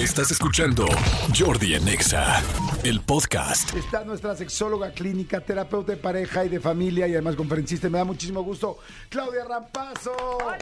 Estás 0.00 0.30
escuchando 0.30 0.86
Jordi 1.38 1.74
en 1.74 1.86
Exa, 1.86 2.42
el 2.84 3.00
podcast. 3.02 3.74
Está 3.74 4.02
nuestra 4.02 4.34
sexóloga 4.34 4.92
clínica, 4.92 5.40
terapeuta 5.42 5.92
de 5.92 5.98
pareja 5.98 6.44
y 6.46 6.48
de 6.48 6.58
familia 6.58 7.06
y 7.06 7.12
además 7.12 7.36
conferencista. 7.36 7.90
Me 7.90 7.98
da 7.98 8.04
muchísimo 8.04 8.42
gusto. 8.42 8.78
Claudia 9.10 9.44
Rampazo. 9.44 10.12
Hola, 10.16 10.58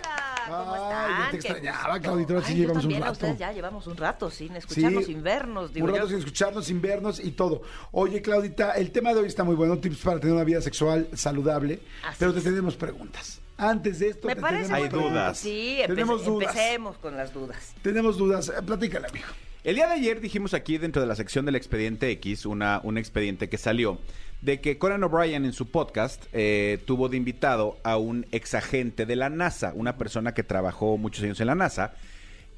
¿cómo 0.49 0.75
Ay, 0.75 1.13
están? 1.13 1.31
te 1.31 1.37
extrañaba. 1.37 1.95
Ahora 1.95 2.43
sí 2.45 2.55
llevamos 2.55 2.77
un 2.85 2.91
también, 2.91 3.03
a 3.03 3.07
rato. 3.07 3.13
ustedes 3.13 3.39
ya 3.39 3.53
llevamos 3.53 3.87
un 3.87 3.97
rato 3.97 4.29
sin 4.31 4.57
escucharnos, 4.57 5.05
Sí, 5.05 5.13
sin 5.13 5.23
vernos. 5.23 5.73
Digo 5.73 5.87
un 5.87 5.93
rato 5.93 6.05
yo. 6.05 6.09
sin 6.09 6.19
escucharnos, 6.19 6.65
sin 6.67 6.81
vernos 6.81 7.21
y 7.21 7.31
todo. 7.31 7.63
Oye, 7.93 8.21
Claudita, 8.21 8.73
el 8.73 8.91
tema 8.91 9.15
de 9.15 9.21
hoy 9.21 9.27
está 9.29 9.45
muy 9.45 9.55
bueno. 9.55 9.79
Tips 9.79 9.99
para 9.99 10.19
tener 10.19 10.35
una 10.35 10.45
vida 10.45 10.61
sexual 10.61 11.09
saludable. 11.15 11.81
Así 12.05 12.17
pero 12.19 12.35
te 12.35 12.41
tenemos 12.41 12.75
preguntas. 12.75 13.41
Antes 13.59 13.99
de 13.99 14.09
esto, 14.09 14.27
Me 14.29 14.35
te 14.37 14.41
parece 14.41 14.69
tenemos 14.73 14.91
muy 14.93 15.01
Hay 15.03 15.11
dudas. 15.11 15.39
Sí, 15.39 15.79
empe- 15.81 15.87
Tenemos 15.89 16.25
dudas. 16.25 16.49
empecemos 16.57 16.99
con 16.99 17.17
las 17.17 17.35
dudas. 17.35 17.75
Tenemos 17.83 18.17
dudas. 18.17 18.53
Platícale, 18.65 19.09
amigo. 19.09 19.27
El 19.65 19.75
día 19.75 19.89
de 19.89 19.95
ayer 19.95 20.21
dijimos 20.21 20.55
aquí 20.55 20.79
dentro 20.79 21.03
de 21.03 21.09
la 21.09 21.17
sección 21.17 21.45
del 21.45 21.57
expediente 21.57 22.09
X, 22.13 22.47
una, 22.47 22.81
un 22.85 22.97
expediente 22.97 23.49
que 23.49 23.59
salió, 23.59 23.99
de 24.41 24.61
que 24.61 24.79
Conan 24.79 25.03
O'Brien 25.03 25.45
en 25.45 25.53
su 25.53 25.69
podcast 25.71 26.25
eh, 26.33 26.79
tuvo 26.87 27.09
de 27.09 27.17
invitado 27.17 27.77
a 27.83 27.97
un 27.97 28.25
exagente 28.31 29.05
de 29.05 29.17
la 29.17 29.29
NASA, 29.29 29.73
una 29.75 29.99
persona 29.99 30.33
que 30.33 30.45
trabajó 30.45 30.97
muchos 30.97 31.25
años 31.25 31.41
en 31.41 31.49
la 31.49 31.57
NASA, 31.57 31.95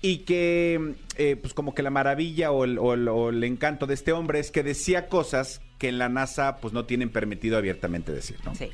y 0.03 0.19
que 0.19 0.95
eh, 1.17 1.37
pues 1.37 1.55
como 1.55 1.75
que 1.75 1.83
la 1.83 1.91
maravilla 1.91 2.53
o 2.53 2.65
el, 2.65 2.79
o 2.79 2.93
el- 2.93 3.09
o 3.09 3.31
el 3.31 3.43
encanto 3.45 3.87
de 3.87 3.95
este 3.95 4.13
hombre 4.13 4.39
es 4.39 4.51
que 4.51 4.63
decía 4.63 5.09
cosas 5.09 5.63
que 5.79 5.89
en 5.89 5.99
la 5.99 6.11
NASA 6.11 6.57
pues 6.57 6.75
no 6.75 6.85
tienen 6.85 7.09
permitido 7.11 7.57
abiertamente 7.57 8.13
decir, 8.13 8.37
¿no? 8.45 8.55
Sí. 8.55 8.69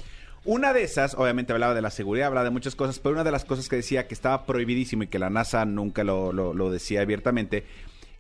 Una 0.46 0.72
de 0.72 0.84
esas, 0.84 1.14
obviamente 1.14 1.52
hablaba 1.52 1.74
de 1.74 1.82
la 1.82 1.90
seguridad, 1.90 2.28
hablaba 2.28 2.44
de 2.44 2.50
muchas 2.50 2.74
cosas, 2.76 2.98
pero 3.00 3.14
una 3.14 3.24
de 3.24 3.32
las 3.32 3.44
cosas 3.44 3.68
que 3.68 3.76
decía 3.76 4.06
que 4.06 4.14
estaba 4.14 4.46
prohibidísimo 4.46 5.02
y 5.02 5.06
que 5.08 5.18
la 5.18 5.28
NASA 5.28 5.64
nunca 5.64 6.04
lo, 6.04 6.32
lo- 6.32 6.54
lo 6.54 6.70
decía 6.70 7.00
abiertamente, 7.00 7.64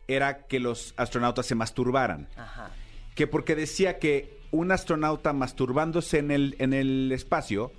era 0.08 0.46
que 0.46 0.58
los 0.60 0.92
astronautas 0.96 1.46
se 1.46 1.54
masturbaran. 1.54 2.28
Ajá. 2.36 2.70
Que 3.14 3.26
porque 3.26 3.54
decía 3.54 3.98
que 3.98 4.36
un 4.50 4.72
astronauta 4.72 5.32
masturbándose 5.32 6.18
en 6.18 6.30
el, 6.32 6.56
en 6.58 6.72
el 6.74 7.12
espacio 7.12 7.72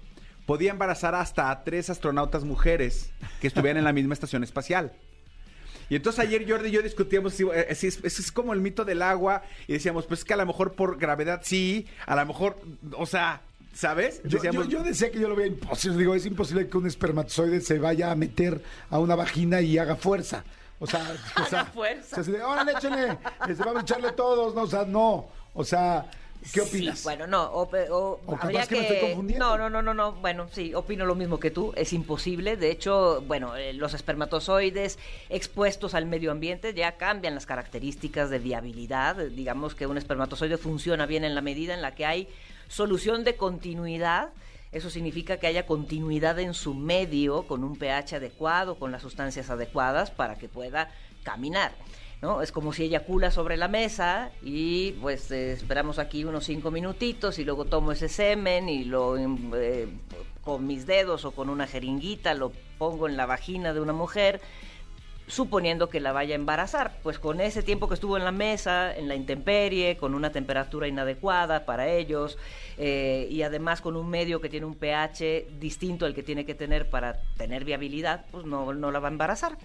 podía 0.45 0.71
embarazar 0.71 1.13
hasta 1.13 1.51
a 1.51 1.63
tres 1.65 1.89
astronautas 1.89 2.43
mujeres 2.45 3.11
que 3.41 3.47
estuvieran 3.47 3.77
en 3.77 3.83
la 3.83 3.91
misma 3.93 4.13
estación 4.13 4.43
espacial. 4.45 4.93
Y 5.89 5.95
entonces 5.95 6.19
ayer 6.25 6.49
Jordi 6.49 6.69
y 6.69 6.71
yo 6.71 6.81
discutíamos 6.81 7.33
si, 7.33 7.43
eh, 7.53 7.75
si 7.75 7.87
es, 7.87 7.99
es- 8.03 8.19
es 8.19 8.31
como 8.31 8.53
el 8.53 8.61
mito 8.61 8.85
del 8.85 9.01
agua 9.01 9.43
y 9.67 9.73
decíamos, 9.73 10.05
pues 10.05 10.21
es 10.21 10.25
que 10.25 10.33
a 10.33 10.37
lo 10.37 10.45
mejor 10.45 10.73
por 10.73 10.97
gravedad 10.97 11.41
sí, 11.43 11.85
a 12.05 12.15
lo 12.15 12.25
mejor, 12.25 12.57
o 12.97 13.05
sea, 13.05 13.41
¿sabes? 13.77 14.21
Yo, 14.23 14.29
yo, 14.29 14.37
Decíamos, 14.37 14.67
yo 14.69 14.83
decía 14.83 15.11
que 15.11 15.19
yo 15.19 15.29
lo 15.29 15.35
veía 15.35 15.47
imposible. 15.51 15.97
Digo, 15.99 16.15
es 16.15 16.25
imposible 16.25 16.67
que 16.67 16.77
un 16.77 16.87
espermatozoide 16.87 17.61
se 17.61 17.77
vaya 17.77 18.11
a 18.11 18.15
meter 18.15 18.61
a 18.89 18.97
una 18.99 19.15
vagina 19.15 19.61
y 19.61 19.77
haga 19.77 19.95
fuerza. 19.95 20.43
O 20.79 20.87
sea, 20.87 21.15
o 21.41 21.45
sea, 21.45 21.65
fuerza. 21.65 22.21
o 22.21 22.23
sea, 22.23 22.47
órale, 22.47 22.71
échenle, 22.73 23.17
este, 23.47 23.63
vamos 23.63 23.77
a 23.77 23.81
echarle 23.81 24.11
todos, 24.13 24.55
no, 24.55 24.61
o 24.63 24.67
sea, 24.67 24.85
no. 24.85 25.27
O 25.53 25.63
sea, 25.63 26.05
¿qué 26.53 26.61
opinas? 26.61 26.99
Sí, 26.99 27.03
bueno, 27.03 27.25
no, 27.25 27.43
o, 27.45 27.69
o- 27.91 28.19
habría 28.39 28.65
que 28.67 28.75
me 28.75 28.81
estoy 28.81 28.99
confundiendo. 28.99 29.45
No, 29.45 29.57
no, 29.57 29.69
no, 29.69 29.81
no, 29.81 29.93
no, 29.95 30.11
bueno, 30.13 30.47
sí, 30.51 30.73
opino 30.75 31.05
lo 31.07 31.15
mismo 31.15 31.39
que 31.39 31.49
tú, 31.49 31.73
es 31.75 31.93
imposible, 31.93 32.57
de 32.57 32.69
hecho, 32.69 33.23
bueno, 33.25 33.55
eh, 33.55 33.73
los 33.73 33.95
espermatozoides 33.95 34.99
expuestos 35.29 35.95
al 35.95 36.05
medio 36.05 36.31
ambiente 36.31 36.73
ya 36.75 36.91
cambian 36.97 37.33
las 37.33 37.47
características 37.47 38.29
de 38.29 38.37
viabilidad, 38.39 39.15
digamos 39.15 39.73
que 39.73 39.87
un 39.87 39.97
espermatozoide 39.97 40.57
funciona 40.57 41.07
bien 41.07 41.23
en 41.23 41.33
la 41.33 41.41
medida 41.41 41.73
en 41.73 41.81
la 41.81 41.95
que 41.95 42.05
hay 42.05 42.27
solución 42.67 43.23
de 43.23 43.35
continuidad, 43.35 44.29
eso 44.71 44.89
significa 44.89 45.37
que 45.37 45.47
haya 45.47 45.65
continuidad 45.65 46.39
en 46.39 46.53
su 46.53 46.73
medio 46.73 47.43
con 47.47 47.63
un 47.63 47.77
pH 47.77 48.17
adecuado, 48.17 48.77
con 48.77 48.91
las 48.91 49.01
sustancias 49.01 49.49
adecuadas 49.49 50.11
para 50.11 50.35
que 50.35 50.49
pueda 50.49 50.91
caminar. 51.23 51.73
¿no? 52.21 52.41
Es 52.41 52.51
como 52.51 52.73
si 52.73 52.83
eyacula 52.83 53.31
sobre 53.31 53.57
la 53.57 53.67
mesa 53.67 54.31
y 54.41 54.93
pues 54.93 55.29
eh, 55.31 55.53
esperamos 55.53 55.99
aquí 55.99 56.23
unos 56.23 56.45
cinco 56.45 56.71
minutitos 56.71 57.37
y 57.39 57.45
luego 57.45 57.65
tomo 57.65 57.91
ese 57.91 58.09
semen 58.09 58.69
y 58.69 58.85
lo 58.85 59.17
em, 59.17 59.51
eh, 59.55 59.87
con 60.41 60.65
mis 60.65 60.87
dedos 60.87 61.25
o 61.25 61.31
con 61.31 61.49
una 61.49 61.67
jeringuita 61.67 62.33
lo 62.33 62.51
pongo 62.77 63.07
en 63.07 63.17
la 63.17 63.25
vagina 63.25 63.73
de 63.73 63.81
una 63.81 63.93
mujer 63.93 64.41
suponiendo 65.27 65.89
que 65.89 65.99
la 65.99 66.13
vaya 66.13 66.33
a 66.33 66.35
embarazar. 66.35 66.97
Pues 67.03 67.19
con 67.19 67.41
ese 67.41 67.61
tiempo 67.61 67.87
que 67.87 67.93
estuvo 67.93 68.17
en 68.17 68.23
la 68.23 68.31
mesa, 68.31 68.95
en 68.95 69.07
la 69.07 69.15
intemperie, 69.15 69.97
con 69.97 70.15
una 70.15 70.31
temperatura 70.31 70.87
inadecuada 70.87 71.65
para 71.65 71.87
ellos, 71.87 72.37
eh, 72.77 73.27
y 73.29 73.41
además 73.41 73.81
con 73.81 73.95
un 73.95 74.09
medio 74.09 74.41
que 74.41 74.49
tiene 74.49 74.65
un 74.65 74.75
pH 74.75 75.47
distinto 75.59 76.05
al 76.05 76.15
que 76.15 76.23
tiene 76.23 76.45
que 76.45 76.55
tener 76.55 76.89
para 76.89 77.21
tener 77.37 77.65
viabilidad, 77.65 78.25
pues 78.31 78.45
no, 78.45 78.73
no 78.73 78.91
la 78.91 78.99
va 78.99 79.09
a 79.09 79.11
embarazar. 79.11 79.57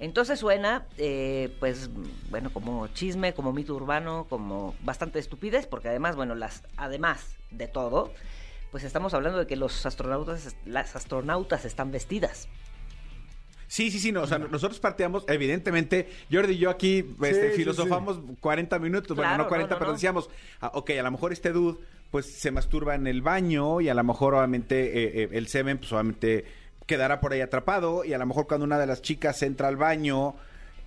Entonces 0.00 0.38
suena, 0.38 0.86
eh, 0.96 1.56
pues, 1.58 1.90
bueno, 2.30 2.50
como 2.52 2.86
chisme, 2.88 3.34
como 3.34 3.52
mito 3.52 3.74
urbano, 3.74 4.26
como 4.28 4.74
bastante 4.82 5.18
estupidez, 5.18 5.66
porque 5.66 5.88
además, 5.88 6.14
bueno, 6.14 6.36
las, 6.36 6.62
además 6.76 7.36
de 7.50 7.66
todo, 7.66 8.12
pues 8.70 8.84
estamos 8.84 9.12
hablando 9.14 9.38
de 9.38 9.46
que 9.46 9.56
los 9.56 9.86
astronautas, 9.86 10.54
las 10.64 10.94
astronautas 10.94 11.64
están 11.64 11.90
vestidas. 11.90 12.48
Sí, 13.68 13.90
sí, 13.90 13.98
sí, 14.00 14.12
no, 14.12 14.22
o 14.22 14.26
sea, 14.26 14.38
nosotros 14.38 14.80
partíamos, 14.80 15.24
evidentemente, 15.28 16.08
Jordi 16.32 16.54
y 16.54 16.58
yo 16.58 16.70
aquí 16.70 17.04
este, 17.22 17.50
sí, 17.50 17.56
filosofamos 17.58 18.18
40 18.40 18.78
minutos, 18.78 19.14
bueno, 19.14 19.36
no 19.36 19.46
40, 19.46 19.68
no, 19.68 19.74
no, 19.74 19.78
pero 19.78 19.92
decíamos, 19.92 20.30
ah, 20.62 20.70
ok, 20.74 20.90
a 20.98 21.02
lo 21.02 21.10
mejor 21.10 21.34
este 21.34 21.52
dude, 21.52 21.78
pues 22.10 22.26
se 22.26 22.50
masturba 22.50 22.94
en 22.94 23.06
el 23.06 23.20
baño 23.20 23.82
y 23.82 23.90
a 23.90 23.94
lo 23.94 24.02
mejor, 24.02 24.34
obviamente, 24.34 24.86
eh, 24.86 25.22
eh, 25.24 25.28
el 25.32 25.48
semen, 25.48 25.76
pues 25.76 25.92
obviamente 25.92 26.46
quedará 26.86 27.20
por 27.20 27.34
ahí 27.34 27.42
atrapado 27.42 28.04
y 28.04 28.14
a 28.14 28.18
lo 28.18 28.24
mejor 28.24 28.46
cuando 28.46 28.64
una 28.64 28.78
de 28.78 28.86
las 28.86 29.02
chicas 29.02 29.42
entra 29.42 29.68
al 29.68 29.76
baño, 29.76 30.34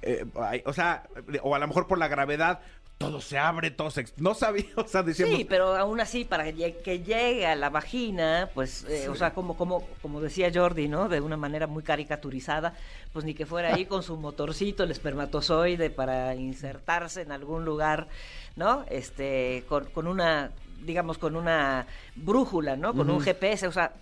eh, 0.02 0.26
o 0.66 0.74
sea, 0.74 1.04
o 1.44 1.54
a 1.54 1.60
lo 1.60 1.68
mejor 1.68 1.86
por 1.86 2.00
la 2.00 2.08
gravedad, 2.08 2.62
todo 3.02 3.22
se 3.22 3.38
abre, 3.38 3.72
todo 3.72 3.92
se... 3.92 4.06
No 4.18 4.34
sabía, 4.34 4.66
o 4.76 4.88
sea, 4.88 5.04
decíamos... 5.04 5.38
Sí, 5.38 5.46
pero 5.46 5.76
aún 5.76 6.00
así, 6.00 6.26
para 6.26 6.44
que 6.46 6.54
llegue, 6.54 6.78
que 6.78 7.00
llegue 7.00 7.46
a 7.46 7.56
la 7.56 7.70
vagina, 7.70 8.50
pues, 8.54 8.86
eh, 8.86 9.10
o 9.10 9.16
sea, 9.16 9.34
como, 9.34 9.58
como, 9.58 9.88
como 10.02 10.22
decía 10.22 10.52
Jordi, 10.54 10.88
¿no? 10.88 11.10
De 11.10 11.22
una 11.22 11.38
manera 11.38 11.68
muy 11.68 11.84
caricaturizada, 11.84 12.74
pues 13.14 13.26
ni 13.26 13.34
que 13.34 13.46
fuera 13.46 13.74
ahí 13.74 13.86
con 13.86 14.04
su 14.04 14.18
motorcito, 14.18 14.84
el 14.84 14.92
espermatozoide, 14.92 15.90
para 15.90 16.36
insertarse 16.36 17.22
en 17.22 17.32
algún 17.32 17.66
lugar, 17.66 18.08
¿no? 18.56 18.86
Este, 18.90 19.66
con, 19.68 19.86
con 19.86 20.08
una, 20.08 20.52
digamos, 20.84 21.18
con 21.18 21.36
una 21.36 21.88
brújula, 22.16 22.76
¿no? 22.76 22.94
Con 22.94 23.10
un 23.10 23.22
GPS, 23.22 23.68
o 23.68 23.72
sea, 23.72 23.94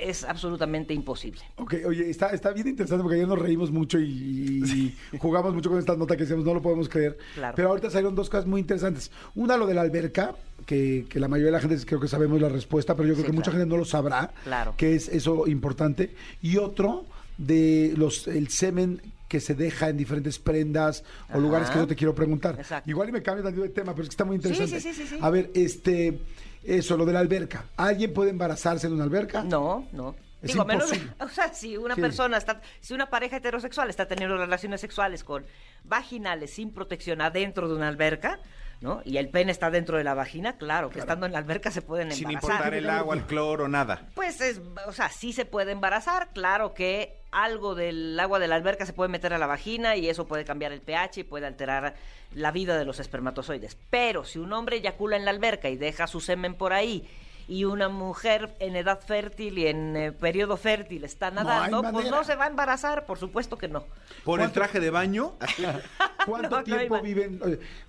es 0.00 0.24
absolutamente 0.24 0.94
imposible. 0.94 1.40
Ok, 1.56 1.74
oye, 1.86 2.08
está, 2.10 2.28
está 2.28 2.52
bien 2.52 2.68
interesante 2.68 3.02
porque 3.02 3.16
ayer 3.16 3.28
nos 3.28 3.38
reímos 3.38 3.70
mucho 3.70 3.98
y, 4.00 4.94
y 5.12 5.18
jugamos 5.18 5.54
mucho 5.54 5.70
con 5.70 5.78
esta 5.78 5.96
nota 5.96 6.16
que 6.16 6.22
decíamos, 6.22 6.44
no 6.44 6.54
lo 6.54 6.62
podemos 6.62 6.88
creer. 6.88 7.18
Claro. 7.34 7.54
Pero 7.56 7.68
ahorita 7.68 7.90
salieron 7.90 8.14
dos 8.14 8.28
cosas 8.30 8.46
muy 8.46 8.60
interesantes. 8.60 9.10
Una, 9.34 9.56
lo 9.56 9.66
de 9.66 9.74
la 9.74 9.82
alberca, 9.82 10.34
que, 10.66 11.06
que 11.08 11.20
la 11.20 11.28
mayoría 11.28 11.46
de 11.46 11.52
la 11.52 11.60
gente 11.60 11.76
creo 11.86 12.00
que 12.00 12.08
sabemos 12.08 12.40
la 12.40 12.48
respuesta, 12.48 12.94
pero 12.96 13.08
yo 13.08 13.14
creo 13.14 13.26
Sí, 13.26 13.30
que 13.30 13.36
mucha 13.36 13.50
gente 13.50 13.66
no 13.66 13.76
lo 13.76 13.84
sabrá, 13.84 14.32
Claro. 14.44 14.74
que 14.76 14.94
es 14.94 15.08
eso 15.08 15.46
importante. 15.46 16.14
Y 16.42 16.56
otro, 16.56 17.04
de 17.38 17.94
los 17.96 18.28
el 18.28 18.48
semen 18.48 19.00
que 19.28 19.40
se 19.40 19.54
deja 19.54 19.88
en 19.88 19.96
diferentes 19.96 20.38
prendas 20.40 21.04
o 21.32 21.38
lugares 21.38 21.70
que 21.70 21.78
no 21.78 21.86
te 21.86 21.94
quiero 21.94 22.14
preguntar. 22.14 22.56
Exacto. 22.58 22.90
Igual 22.90 23.10
y 23.10 23.12
me 23.12 23.22
cambio 23.22 23.48
de 23.48 23.68
tema, 23.68 23.92
pero 23.92 24.02
es 24.02 24.08
que 24.08 24.12
está 24.14 24.24
muy 24.24 24.36
interesante. 24.36 24.80
sí, 24.80 24.92
sí, 24.92 25.02
sí, 25.02 25.06
sí. 25.08 25.16
A 25.20 25.30
ver, 25.30 25.50
este, 25.54 26.18
eso, 26.62 26.96
lo 26.96 27.04
de 27.04 27.12
la 27.12 27.20
alberca. 27.20 27.64
¿Alguien 27.76 28.12
puede 28.12 28.30
embarazarse 28.30 28.86
en 28.86 28.94
una 28.94 29.04
alberca? 29.04 29.42
No, 29.42 29.86
no. 29.92 30.14
Es 30.42 30.52
Digo, 30.52 30.64
menos, 30.64 30.90
o 31.20 31.28
sea, 31.28 31.52
si 31.52 31.76
una 31.76 31.94
Sí. 31.94 32.00
persona 32.00 32.38
está, 32.38 32.62
si 32.80 32.94
una 32.94 33.10
pareja 33.10 33.36
heterosexual 33.36 33.90
está 33.90 34.06
teniendo 34.08 34.36
relaciones 34.38 34.80
sexuales 34.80 35.22
con 35.22 35.44
vaginales 35.84 36.52
sin 36.52 36.72
protección 36.72 37.20
adentro 37.20 37.68
de 37.68 37.74
una 37.74 37.88
alberca, 37.88 38.40
¿no? 38.80 39.02
Y 39.04 39.18
el 39.18 39.28
pene 39.28 39.52
está 39.52 39.70
dentro 39.70 39.98
de 39.98 40.04
la 40.04 40.14
vagina, 40.14 40.56
claro, 40.56 40.90
que 40.90 40.98
estando 40.98 41.26
en 41.26 41.32
la 41.32 41.38
alberca 41.38 41.70
se 41.70 41.82
pueden 41.82 42.10
Sin 42.12 42.28
embarazar. 42.28 42.50
importar 42.50 42.74
el 42.74 42.88
agua, 42.88 43.14
el 43.14 43.24
cloro, 43.24 43.68
nada. 43.68 44.08
Pues 44.14 44.40
es, 44.40 44.60
o 44.86 44.92
sea, 44.92 45.10
sí 45.10 45.32
se 45.32 45.44
puede 45.44 45.72
embarazar, 45.72 46.30
claro 46.32 46.72
que 46.72 47.20
algo 47.30 47.74
del 47.74 48.18
agua 48.18 48.38
de 48.38 48.48
la 48.48 48.56
alberca 48.56 48.86
se 48.86 48.92
puede 48.92 49.08
meter 49.08 49.32
a 49.32 49.38
la 49.38 49.46
vagina 49.46 49.96
y 49.96 50.08
eso 50.08 50.26
puede 50.26 50.44
cambiar 50.44 50.72
el 50.72 50.80
pH 50.80 51.20
y 51.20 51.24
puede 51.24 51.46
alterar 51.46 51.94
la 52.34 52.50
vida 52.52 52.78
de 52.78 52.84
los 52.84 53.00
espermatozoides. 53.00 53.76
Pero 53.90 54.24
si 54.24 54.38
un 54.38 54.52
hombre 54.52 54.76
eyacula 54.76 55.16
en 55.16 55.24
la 55.24 55.30
alberca 55.30 55.68
y 55.68 55.76
deja 55.76 56.06
su 56.06 56.20
semen 56.20 56.54
por 56.54 56.72
ahí 56.72 57.08
y 57.48 57.64
una 57.64 57.88
mujer 57.88 58.54
en 58.60 58.76
edad 58.76 59.00
fértil 59.00 59.58
y 59.58 59.66
en 59.66 59.96
eh, 59.96 60.12
periodo 60.12 60.56
fértil 60.56 61.02
está 61.02 61.32
No 61.32 61.42
nadando, 61.42 61.82
pues 61.90 62.08
no 62.08 62.22
se 62.22 62.36
va 62.36 62.44
a 62.44 62.48
embarazar, 62.48 63.06
por 63.06 63.18
supuesto 63.18 63.58
que 63.58 63.66
no. 63.66 63.84
Por 64.24 64.40
el 64.40 64.52
traje 64.52 64.78
de 64.78 64.90
baño. 64.90 65.34
¿Cuánto 66.26 66.50
No, 66.58 66.64
tiempo 66.64 67.00
viven? 67.00 67.40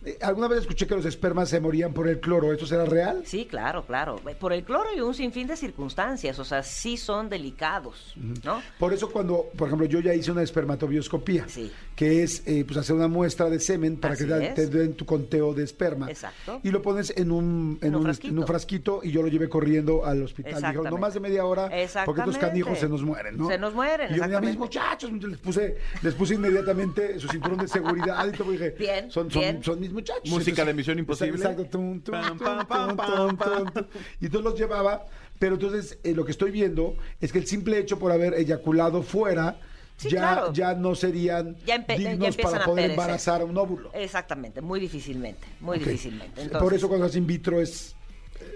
Eh, 0.06 0.18
Alguna 0.22 0.48
vez 0.48 0.60
escuché 0.62 0.88
que 0.88 0.96
los 0.96 1.06
espermas 1.06 1.50
se 1.50 1.60
morían 1.60 1.94
por 1.94 2.08
el 2.08 2.20
cloro. 2.20 2.52
¿Esto 2.54 2.66
será 2.66 2.86
real? 2.86 3.24
Sí, 3.26 3.46
claro, 3.46 3.86
claro. 3.86 4.18
Por 4.40 4.54
el 4.54 4.64
cloro 4.64 4.90
y 4.96 5.00
un 5.02 5.14
sinfín 5.14 5.48
de 5.48 5.56
circunstancias, 5.56 6.38
o 6.40 6.46
sea, 6.46 6.64
sí 6.64 6.98
son 6.98 7.30
delicados, 7.30 8.14
¿no? 8.44 8.62
Por 8.80 8.94
eso 8.94 9.10
cuando, 9.12 9.46
por 9.58 9.68
ejemplo, 9.68 9.88
yo 9.88 10.00
ya 10.00 10.14
hice 10.14 10.32
una 10.32 10.44
espermatobioscopía, 10.44 11.46
Sí. 11.48 11.72
que 11.96 12.24
es 12.24 12.44
eh, 12.48 12.64
pues 12.66 12.78
hacer 12.78 12.96
una 12.96 13.08
muestra 13.08 13.50
de 13.50 13.60
semen 13.60 13.98
para 13.98 14.14
Así 14.14 14.26
que 14.28 14.34
te, 14.56 14.68
den 14.68 14.94
tu 14.94 15.06
conteo 15.06 15.54
de 15.54 15.64
esperma. 15.64 16.10
Exacto. 16.10 16.60
Y 16.64 16.70
lo 16.72 16.82
pones 16.82 17.14
en 17.16 17.32
un, 17.32 17.78
en 17.82 17.88
En 17.90 17.96
un 17.96 18.02
un, 18.02 18.04
frasquito. 18.06 18.34
en 18.34 18.40
un 18.40 18.48
frasquito 18.48 19.00
y 19.04 19.12
yo 19.12 19.22
lo 19.22 19.28
llevé 19.28 19.50
corriendo 19.50 20.06
al 20.06 20.24
hospital. 20.24 20.56
Dijeron, 20.62 20.84
no 20.90 20.98
más 20.98 21.14
de 21.14 21.20
media 21.20 21.46
hora, 21.46 21.70
porque 22.06 22.22
estos 22.22 22.38
canijos 22.38 22.78
se 22.80 22.88
nos 22.90 23.02
mueren, 23.04 23.38
¿no? 23.38 23.48
Se 23.48 23.58
nos 23.58 23.74
mueren, 23.74 24.14
Y 24.14 24.18
yo, 24.18 24.26
mira, 24.26 24.42
mis 24.42 24.58
muchachos, 24.58 25.12
les 25.12 25.38
puse, 25.40 25.78
les 26.02 26.14
puse 26.14 26.36
inmediatamente 26.36 27.20
su 27.20 27.28
cinturón 27.28 27.60
de 27.60 27.68
seguridad 27.68 28.20
bajadito, 28.24 28.44
porque 28.46 28.58
dije, 28.60 28.76
Bien, 28.78 29.12
son, 29.12 29.32
son, 29.32 29.42
bien. 29.42 29.64
son 29.64 29.80
mis 29.80 29.92
muchachos. 29.92 30.30
Música 30.30 30.66
de 30.66 30.74
Misión 30.74 31.00
Imposible. 31.00 31.36
Exacto, 31.38 31.66
tum, 31.66 32.00
tum, 32.02 32.12
Pam, 32.14 32.38
tum, 32.38 32.40
pam, 32.40 32.68
pam, 32.68 32.88
tum, 32.90 32.98
pam, 32.98 33.16
tum, 33.16 33.38
pam. 33.38 33.64
tum, 33.66 33.74
tum. 33.74 33.84
Y 34.20 34.26
entonces 34.26 34.52
los 34.52 34.60
llevaba, 34.60 35.06
pero 35.40 35.56
entonces 35.56 35.98
eh, 36.04 36.14
lo 36.14 36.26
que 36.26 36.32
estoy 36.32 36.52
viendo 36.52 36.96
es 37.20 37.32
que 37.32 37.40
el 37.40 37.48
simple 37.48 37.78
hecho 37.80 37.98
por 38.00 38.12
haber 38.12 38.34
eyaculado 38.36 39.02
fuera, 39.04 39.58
Sí, 39.98 40.10
ya, 40.10 40.18
claro. 40.20 40.54
ya 40.54 40.74
no 40.74 40.96
serían 40.96 41.56
Ya 41.64 41.76
empe- 41.76 42.00
ya 42.02 42.10
dignos 42.10 42.36
para 42.38 42.66
poder 42.66 42.90
embarazar 42.90 43.42
a 43.42 43.46
un 43.46 43.56
óvulo. 43.56 43.92
Exactamente, 43.94 44.60
muy 44.60 44.80
difícilmente, 44.80 45.46
muy 45.60 45.78
difícilmente. 45.78 46.50
por 46.58 46.74
eso 46.74 46.88
cuando 46.90 47.06
es 47.06 47.16
in 47.16 47.28
vitro 47.28 47.62
es... 47.62 47.96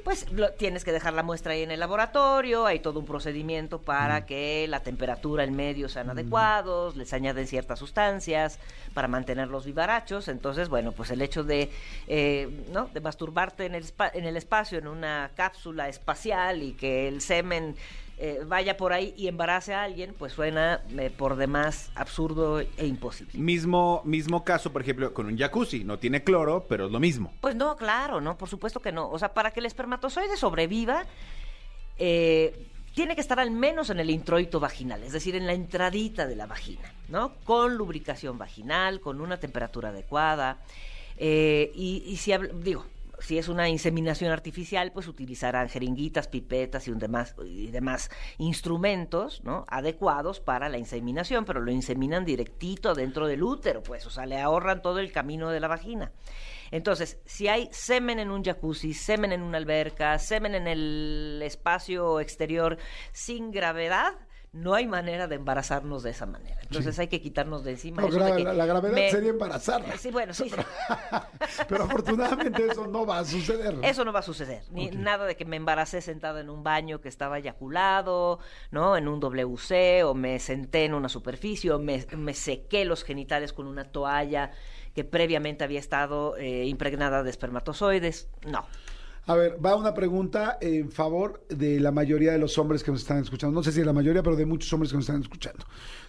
Pues 0.04 0.32
lo- 0.32 0.52
tienes 0.52 0.84
que 0.84 0.92
dejar 0.92 1.14
la 1.14 1.24
muestra 1.24 1.54
ahí 1.54 1.64
en 1.64 1.72
el 1.72 1.80
laboratorio, 1.80 2.66
hay 2.66 2.80
todo 2.80 3.00
un 3.00 3.06
procedimiento 3.06 3.82
para 3.82 4.26
que 4.26 4.68
la 4.70 4.82
temperatura, 4.82 5.44
el 5.44 5.52
medio 5.52 5.90
sean 5.90 6.10
adecuados, 6.10 6.96
les 6.96 7.12
añaden 7.14 7.48
ciertas 7.48 7.80
sustancias 7.80 8.60
para 8.94 9.08
mantenerlos 9.08 9.66
vivarachos. 9.66 10.28
Entonces, 10.28 10.70
bueno, 10.70 10.92
pues 10.92 11.10
el 11.12 11.22
hecho 11.22 11.44
de, 11.44 11.72
eh, 12.08 12.66
¿no? 12.72 12.90
de 12.94 13.02
masturbarte 13.02 13.66
en 13.66 13.76
el, 13.76 13.86
en 14.14 14.26
el 14.26 14.38
espacio, 14.38 14.78
en 14.78 14.88
una 14.88 15.32
cápsula 15.36 15.90
espacial 15.90 16.62
y 16.62 16.74
que 16.74 17.08
el 17.08 17.22
semen 17.22 17.76
eh, 18.18 18.42
vaya 18.48 18.78
por 18.78 18.94
ahí 18.94 19.14
y 19.18 19.28
embarace 19.28 19.74
a 19.74 19.84
alguien, 19.84 20.16
pues 20.18 20.34
suena 20.34 20.82
eh, 20.98 21.10
por 21.10 21.36
demás 21.36 21.92
absurdo 21.96 22.62
e 22.62 22.86
imposible. 22.86 23.38
Mismo, 23.38 24.02
mismo 24.06 24.44
caso, 24.44 24.72
por 24.72 24.82
ejemplo, 24.82 25.14
con 25.14 25.26
un 25.26 25.38
jacuzzi. 25.38 25.84
No 25.84 26.00
tiene 26.00 26.24
cloro, 26.24 26.66
pero 26.70 26.86
es 26.86 26.92
lo 26.92 27.00
mismo. 27.00 27.34
Pues 27.42 27.56
no, 27.56 27.76
claro, 27.76 28.22
no, 28.22 28.38
por 28.38 28.48
supuesto 28.48 28.80
que 28.80 28.92
no. 28.92 29.10
O 29.10 29.20
sea, 29.20 29.34
para 29.34 29.52
que 29.52 29.60
el 29.60 29.66
espermatozoide 29.66 30.38
sobreviva, 30.38 31.06
eh, 31.98 32.68
tiene 32.94 33.16
que 33.16 33.22
estar 33.22 33.40
al 33.42 33.52
menos 33.52 33.90
en 33.90 34.00
el 34.00 34.10
introito 34.10 34.62
vaginal, 34.62 35.04
es 35.04 35.12
decir, 35.12 35.36
en 35.36 35.46
la 35.46 35.54
entradita 35.54 36.26
de 36.26 36.38
la 36.38 36.46
vagina, 36.46 36.94
¿no? 37.10 37.34
Con 37.44 37.76
lubricación 37.76 38.38
vaginal, 38.38 39.02
con 39.02 39.20
una 39.20 39.38
temperatura 39.38 39.90
adecuada. 39.90 40.60
eh, 41.18 41.72
y, 41.76 42.04
y 42.08 42.16
si 42.16 42.32
digo, 42.64 42.86
si 43.20 43.38
es 43.38 43.48
una 43.48 43.70
inseminación 43.70 44.32
artificial, 44.32 44.92
pues 44.92 45.08
utilizarán 45.08 45.70
jeringuitas, 45.70 46.28
pipetas 46.28 46.88
y, 46.88 47.72
demás 47.72 48.10
instrumentos 48.38 49.44
¿no? 49.44 49.66
adecuados 49.68 50.40
para 50.40 50.70
la 50.70 50.78
inseminación, 50.78 51.46
pero 51.46 51.62
lo 51.62 51.72
inseminan 51.72 52.26
directito 52.26 52.94
dentro 52.94 53.28
del 53.28 53.44
útero, 53.44 53.84
pues, 53.84 54.06
o 54.06 54.10
sea, 54.10 54.26
le 54.26 54.40
ahorran 54.40 54.82
todo 54.82 55.00
el 55.00 55.12
camino 55.12 55.50
de 55.50 55.60
la 55.60 55.68
vagina. 55.68 56.12
Entonces, 56.72 57.20
si 57.26 57.48
hay 57.48 57.70
semen 57.72 58.20
en 58.20 58.32
un 58.32 58.44
jacuzzi, 58.44 58.94
semen 58.94 59.32
en 59.32 59.42
una 59.42 59.58
alberca, 59.58 60.18
semen 60.20 60.56
en 60.56 60.68
el 60.68 61.42
espacio 61.44 62.20
exterior 62.20 62.78
sin 63.12 63.52
gravedad, 63.52 64.14
no 64.56 64.74
hay 64.74 64.88
manera 64.88 65.28
de 65.28 65.36
embarazarnos 65.36 66.02
de 66.02 66.12
esa 66.12 66.26
manera. 66.26 66.58
Entonces 66.62 66.98
hay 66.98 67.10
que 67.10 67.20
quitarnos 67.22 67.66
de 67.66 67.72
encima. 67.72 68.02
No, 68.02 68.08
eso 68.08 68.18
de 68.24 68.36
que 68.38 68.44
la, 68.46 68.54
la 68.54 68.66
gravedad 68.66 68.94
me- 68.96 69.12
sería 69.12 69.32
embarazarla. 69.32 69.98
Sí, 69.98 70.12
bueno, 70.12 70.34
sí. 70.34 70.50
sí. 70.50 70.56
Pero 71.68 71.84
afortunadamente 71.84 72.66
eso 72.66 72.88
no 72.88 73.06
va 73.06 73.20
a 73.20 73.26
suceder. 73.26 73.76
Eso 73.84 74.06
no 74.06 74.14
va 74.14 74.20
a 74.20 74.24
suceder. 74.24 74.64
Ni 74.72 74.88
nada 74.92 75.26
de 75.26 75.36
que 75.36 75.44
me 75.44 75.58
embaracé 75.58 76.00
sentada 76.00 76.40
en 76.40 76.50
un 76.50 76.64
baño 76.64 77.02
que 77.02 77.10
estaba 77.10 77.38
eyaculado, 77.38 78.40
¿no? 78.72 78.96
En 78.96 79.10
un 79.10 79.20
WC, 79.20 80.04
o 80.06 80.14
me 80.14 80.40
senté 80.40 80.86
en 80.86 80.94
una 80.94 81.10
superficie, 81.10 81.72
o 81.72 81.80
me, 81.80 82.06
me 82.16 82.34
sequé 82.34 82.86
los 82.86 83.04
genitales 83.04 83.52
con 83.52 83.68
una 83.68 83.84
toalla 83.92 84.52
que 84.94 85.04
previamente 85.04 85.66
había 85.66 85.80
estado 85.82 86.38
eh, 86.38 86.64
impregnada 86.66 87.24
de 87.24 87.30
espermatozoides. 87.30 88.30
No. 88.48 88.66
A 89.28 89.36
ver, 89.36 89.58
va 89.64 89.76
una 89.76 89.94
pregunta 89.94 90.58
en 90.62 90.92
favor 90.92 91.46
de 91.50 91.80
la 91.80 91.92
mayoría 91.92 92.32
de 92.32 92.38
los 92.38 92.58
hombres 92.60 92.84
que 92.84 92.92
nos 92.92 93.02
están 93.02 93.20
escuchando. 93.24 93.56
No 93.56 93.64
sé 93.64 93.72
si 93.72 93.80
de 93.80 93.86
la 93.86 93.94
mayoría, 93.94 94.22
pero 94.22 94.36
de 94.36 94.46
muchos 94.46 94.72
hombres 94.74 94.92
que 94.92 94.98
nos 94.98 95.06
están 95.06 95.22
escuchando. 95.22 95.66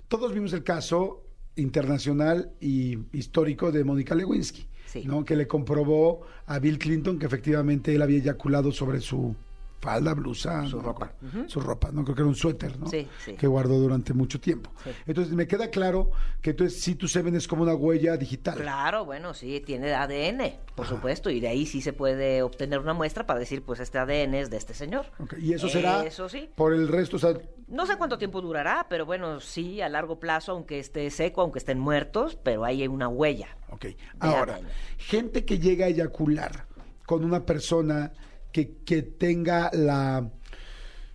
Todos 0.08 0.32
vimos 0.34 0.52
el 0.52 0.62
caso 0.62 1.22
internacional 1.56 2.52
y 2.60 2.98
histórico 3.16 3.72
de 3.72 3.84
Mónica 3.84 4.14
Lewinsky, 4.14 4.66
Sí. 4.86 5.02
¿no? 5.04 5.24
que 5.24 5.34
le 5.34 5.46
comprobó 5.48 6.22
a 6.46 6.58
Bill 6.58 6.78
Clinton 6.78 7.18
que 7.18 7.26
efectivamente 7.26 7.94
él 7.94 8.02
había 8.02 8.18
eyaculado 8.18 8.70
sobre 8.70 9.00
su 9.00 9.34
falda, 9.80 10.14
blusa, 10.14 10.66
Su 10.66 10.76
no 10.78 10.82
ropa. 10.82 11.12
su 11.46 11.60
ropa, 11.60 11.90
no 11.92 12.02
creo 12.04 12.14
que 12.16 12.22
era 12.22 12.28
un 12.28 12.34
suéter, 12.34 12.78
¿no? 12.78 12.86
Sí, 12.88 13.06
sí. 13.24 13.34
Que 13.34 13.46
guardó 13.46 13.78
durante 13.78 14.12
mucho 14.14 14.40
tiempo. 14.40 14.70
Sí. 14.82 14.90
Entonces 15.06 15.32
me 15.34 15.46
queda 15.46 15.70
claro 15.70 16.10
que 16.42 16.50
entonces 16.50 16.80
sí 16.80 16.94
tu 16.94 17.06
semen 17.08 17.36
es 17.36 17.46
como 17.46 17.62
una 17.62 17.74
huella 17.74 18.16
digital. 18.16 18.56
Claro, 18.56 19.04
bueno, 19.04 19.34
sí, 19.34 19.62
tiene 19.64 19.92
ADN, 19.94 20.54
por 20.74 20.86
supuesto, 20.86 21.30
y 21.30 21.40
de 21.40 21.48
ahí 21.48 21.66
sí 21.66 21.80
se 21.82 21.92
puede 21.92 22.42
obtener 22.42 22.78
una 22.80 22.94
muestra 22.94 23.26
para 23.26 23.38
decir, 23.38 23.62
pues 23.62 23.78
este 23.80 23.98
ADN 23.98 24.34
es 24.34 24.50
de 24.50 24.56
este 24.56 24.74
señor. 24.74 25.06
Y 25.38 25.52
eso 25.52 25.68
será 25.68 26.04
Eso 26.04 26.28
sí. 26.28 26.50
por 26.54 26.72
el 26.72 26.88
resto, 26.88 27.16
o 27.16 27.18
sea, 27.20 27.34
No 27.68 27.84
sé 27.86 27.96
cuánto 27.96 28.16
tiempo 28.18 28.40
durará, 28.40 28.86
pero 28.88 29.06
bueno, 29.06 29.40
sí, 29.40 29.80
a 29.80 29.88
largo 29.88 30.18
plazo, 30.20 30.52
aunque 30.52 30.78
esté 30.78 31.10
seco, 31.10 31.42
aunque 31.42 31.58
estén 31.58 31.78
muertos, 31.78 32.36
pero 32.42 32.64
ahí 32.64 32.82
hay 32.82 32.88
una 32.88 33.08
huella. 33.08 33.56
Ok. 33.70 33.86
Ahora, 34.20 34.54
ADN. 34.56 34.66
gente 34.98 35.44
que 35.44 35.58
llega 35.58 35.86
a 35.86 35.88
eyacular 35.88 36.66
con 37.06 37.24
una 37.24 37.44
persona 37.44 38.12
que, 38.56 38.76
que 38.86 39.02
tenga 39.02 39.70
la, 39.74 40.30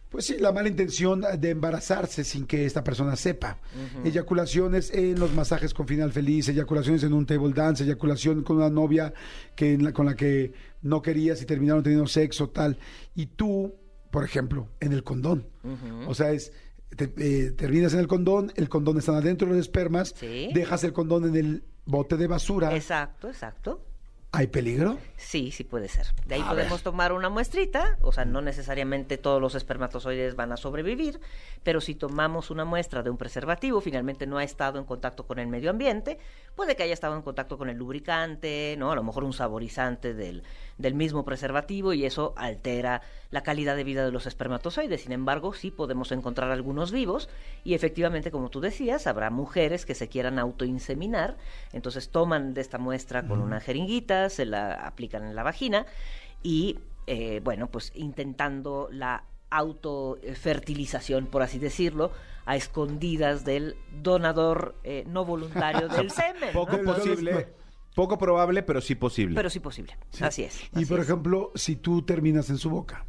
pues 0.09 0.25
sí, 0.25 0.35
la 0.39 0.51
mala 0.51 0.67
intención 0.69 1.23
de 1.39 1.49
embarazarse 1.49 2.23
sin 2.23 2.45
que 2.45 2.65
esta 2.65 2.83
persona 2.83 3.15
sepa. 3.15 3.57
Eyaculaciones 4.03 4.91
en 4.93 5.19
los 5.19 5.33
masajes 5.33 5.73
con 5.73 5.87
final 5.87 6.11
feliz, 6.11 6.47
eyaculaciones 6.49 7.03
en 7.03 7.13
un 7.13 7.25
table 7.25 7.53
dance, 7.53 7.83
eyaculación 7.83 8.43
con 8.43 8.57
una 8.57 8.69
novia 8.69 9.13
que 9.55 9.73
en 9.73 9.83
la- 9.85 9.91
con 9.93 10.05
la 10.05 10.15
que 10.15 10.51
no 10.83 11.01
querías 11.01 11.41
y 11.41 11.45
terminaron 11.45 11.81
teniendo 11.83 12.07
sexo, 12.07 12.49
tal. 12.49 12.77
Y 13.15 13.25
tú, 13.27 13.73
por 14.11 14.23
ejemplo, 14.23 14.67
en 14.79 14.91
el 14.93 15.03
condón. 15.03 15.47
O 16.07 16.13
sea, 16.13 16.31
es... 16.31 16.51
te- 16.95 17.13
eh, 17.17 17.51
terminas 17.51 17.93
en 17.93 18.01
el 18.01 18.07
condón, 18.07 18.51
el 18.55 18.67
condón 18.69 18.97
está 18.97 19.17
adentro 19.17 19.47
de 19.47 19.53
los 19.55 19.61
espermas, 19.65 20.13
Sí. 20.15 20.49
dejas 20.53 20.83
el 20.83 20.93
condón 20.93 21.25
en 21.25 21.35
el 21.37 21.63
bote 21.85 22.17
de 22.17 22.27
basura. 22.27 22.75
Exacto, 22.75 23.29
exacto. 23.29 23.83
¿Hay 24.33 24.47
peligro? 24.47 24.97
Sí, 25.17 25.51
sí 25.51 25.65
puede 25.65 25.89
ser. 25.89 26.05
De 26.25 26.35
ahí 26.35 26.41
A 26.41 26.47
podemos 26.47 26.79
ver. 26.79 26.83
tomar 26.83 27.11
una 27.11 27.27
muestrita, 27.27 27.97
o 28.01 28.13
sea, 28.13 28.23
no 28.23 28.41
necesariamente 28.41 29.17
todos 29.17 29.41
los 29.41 29.55
espermatozoides 29.55 30.37
van 30.37 30.53
a 30.53 30.57
sobrevivir, 30.57 31.19
pero 31.63 31.81
si 31.81 31.95
tomamos 31.95 32.49
una 32.49 32.63
muestra 32.63 33.03
de 33.03 33.09
un 33.09 33.17
preservativo, 33.17 33.81
finalmente 33.81 34.27
no 34.27 34.37
ha 34.37 34.45
estado 34.45 34.79
en 34.79 34.85
contacto 34.85 35.27
con 35.27 35.37
el 35.37 35.47
medio 35.47 35.69
ambiente, 35.69 36.17
puede 36.55 36.77
que 36.77 36.83
haya 36.83 36.93
estado 36.93 37.17
en 37.17 37.23
contacto 37.23 37.57
con 37.57 37.69
el 37.69 37.75
lubricante, 37.77 38.75
¿no? 38.79 38.93
A 38.93 38.95
lo 38.95 39.03
mejor 39.03 39.25
un 39.25 39.33
saborizante 39.33 40.13
del, 40.13 40.43
del 40.81 40.95
mismo 40.95 41.23
preservativo 41.23 41.93
y 41.93 42.05
eso 42.05 42.33
altera 42.35 43.01
la 43.29 43.43
calidad 43.43 43.75
de 43.75 43.83
vida 43.83 44.03
de 44.03 44.11
los 44.11 44.25
espermatozoides. 44.25 45.01
Sin 45.01 45.11
embargo, 45.11 45.53
sí 45.53 45.71
podemos 45.71 46.11
encontrar 46.11 46.51
algunos 46.51 46.91
vivos 46.91 47.29
y 47.63 47.73
efectivamente, 47.73 48.31
como 48.31 48.49
tú 48.49 48.59
decías, 48.59 49.07
habrá 49.07 49.29
mujeres 49.29 49.85
que 49.85 49.95
se 49.95 50.09
quieran 50.09 50.39
autoinseminar, 50.39 51.37
entonces 51.71 52.09
toman 52.09 52.53
de 52.53 52.61
esta 52.61 52.77
muestra 52.77 53.27
con 53.27 53.41
una 53.41 53.59
jeringuita, 53.59 54.29
se 54.29 54.45
la 54.45 54.73
aplican 54.73 55.23
en 55.23 55.35
la 55.35 55.43
vagina 55.43 55.85
y, 56.43 56.79
eh, 57.07 57.39
bueno, 57.43 57.67
pues 57.67 57.91
intentando 57.95 58.89
la 58.91 59.23
autofertilización, 59.49 61.27
por 61.27 61.41
así 61.41 61.59
decirlo, 61.59 62.11
a 62.45 62.55
escondidas 62.55 63.45
del 63.45 63.75
donador 64.01 64.75
eh, 64.83 65.03
no 65.07 65.25
voluntario 65.25 65.87
del 65.89 66.09
semen. 66.09 66.51
Poco 66.53 66.77
¿no? 66.77 66.93
posible, 66.93 67.49
poco 67.95 68.17
probable, 68.17 68.63
pero 68.63 68.81
sí 68.81 68.95
posible. 68.95 69.35
Pero 69.35 69.49
sí 69.49 69.59
posible. 69.59 69.95
Así 70.19 70.43
es. 70.43 70.61
Y 70.73 70.77
así 70.77 70.85
por 70.85 70.99
es. 70.99 71.05
ejemplo, 71.05 71.51
si 71.55 71.75
tú 71.75 72.01
terminas 72.03 72.49
en 72.49 72.57
su 72.57 72.69
boca, 72.69 73.05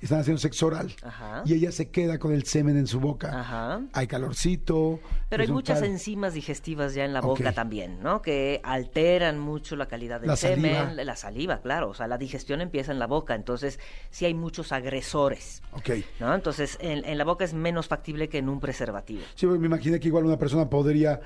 están 0.00 0.18
haciendo 0.18 0.40
sexo 0.40 0.66
oral, 0.66 0.92
Ajá. 1.04 1.42
y 1.46 1.54
ella 1.54 1.70
se 1.70 1.90
queda 1.90 2.18
con 2.18 2.32
el 2.32 2.42
semen 2.42 2.76
en 2.76 2.88
su 2.88 2.98
boca, 2.98 3.38
Ajá. 3.38 3.82
hay 3.92 4.08
calorcito. 4.08 4.98
Pero 5.28 5.44
hay 5.44 5.48
muchas 5.48 5.80
enzimas 5.82 6.34
digestivas 6.34 6.94
ya 6.94 7.04
en 7.04 7.12
la 7.12 7.20
boca 7.20 7.52
también, 7.52 8.00
¿no? 8.02 8.20
Que 8.20 8.60
alteran 8.64 9.38
mucho 9.38 9.76
la 9.76 9.86
calidad 9.86 10.20
del 10.20 10.26
La 10.30 10.34
semen, 10.36 10.74
saliva. 10.74 11.04
la 11.04 11.14
saliva, 11.14 11.60
claro. 11.60 11.90
O 11.90 11.94
sea, 11.94 12.08
la 12.08 12.18
digestión 12.18 12.60
empieza 12.60 12.90
en 12.90 12.98
la 12.98 13.06
boca, 13.06 13.36
entonces 13.36 13.78
sí 14.10 14.24
hay 14.24 14.34
muchos 14.34 14.72
agresores, 14.72 15.62
Ok. 15.72 15.90
¿no? 16.18 16.34
Entonces 16.34 16.78
en, 16.80 17.04
en 17.04 17.16
la 17.16 17.24
boca 17.24 17.44
es 17.44 17.54
menos 17.54 17.86
factible 17.86 18.28
que 18.28 18.38
en 18.38 18.48
un 18.48 18.58
preservativo. 18.58 19.22
Sí, 19.36 19.46
me 19.46 19.66
imaginé 19.66 20.00
que 20.00 20.08
igual 20.08 20.24
una 20.26 20.36
persona 20.36 20.68
podría 20.68 21.20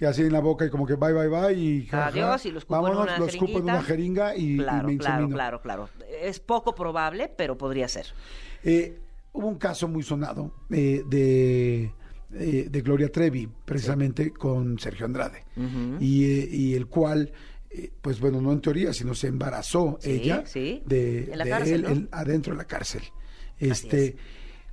que 0.00 0.06
así 0.06 0.22
en 0.22 0.32
la 0.32 0.40
boca 0.40 0.64
y 0.64 0.70
como 0.70 0.86
que 0.86 0.94
bye, 0.94 1.12
bye, 1.12 1.28
bye 1.28 1.52
y 1.52 1.86
Adiós 1.92 2.46
y 2.46 2.52
lo 2.52 2.58
escupo 2.58 2.76
en 2.76 2.82
vámonos, 2.82 3.04
una 3.04 3.18
lo 3.18 3.26
escupo 3.26 3.58
en 3.58 3.64
una 3.64 3.82
jeringa 3.82 4.34
y, 4.34 4.54
y 4.54 4.56
claro, 4.56 4.88
me 4.88 4.96
claro, 4.96 5.28
claro, 5.28 5.60
claro. 5.60 5.88
Es 6.22 6.40
poco 6.40 6.74
probable, 6.74 7.30
pero 7.36 7.58
podría 7.58 7.86
ser. 7.86 8.06
Eh, 8.64 8.98
hubo 9.32 9.46
un 9.46 9.56
caso 9.58 9.88
muy 9.88 10.02
sonado 10.02 10.54
eh, 10.70 11.02
de, 11.06 11.92
eh, 12.32 12.68
de 12.70 12.80
Gloria 12.80 13.12
Trevi, 13.12 13.46
precisamente 13.66 14.32
con 14.32 14.78
Sergio 14.78 15.04
Andrade, 15.04 15.44
y, 16.00 16.24
eh, 16.24 16.48
y 16.50 16.74
el 16.76 16.86
cual, 16.86 17.30
eh, 17.68 17.92
pues 18.00 18.20
bueno, 18.20 18.40
no 18.40 18.52
en 18.52 18.62
teoría, 18.62 18.94
sino 18.94 19.14
se 19.14 19.26
embarazó 19.26 19.98
Sí, 20.00 20.12
ella 20.12 20.44
sí. 20.46 20.82
de, 20.86 21.24
En 21.30 21.36
la 21.36 21.44
de 21.44 21.50
cárcel, 21.50 21.74
él 21.74 21.82
¿no? 21.82 21.88
él 21.90 22.08
adentro 22.10 22.54
de 22.54 22.56
la 22.56 22.64
cárcel. 22.64 23.02
Este, 23.58 24.16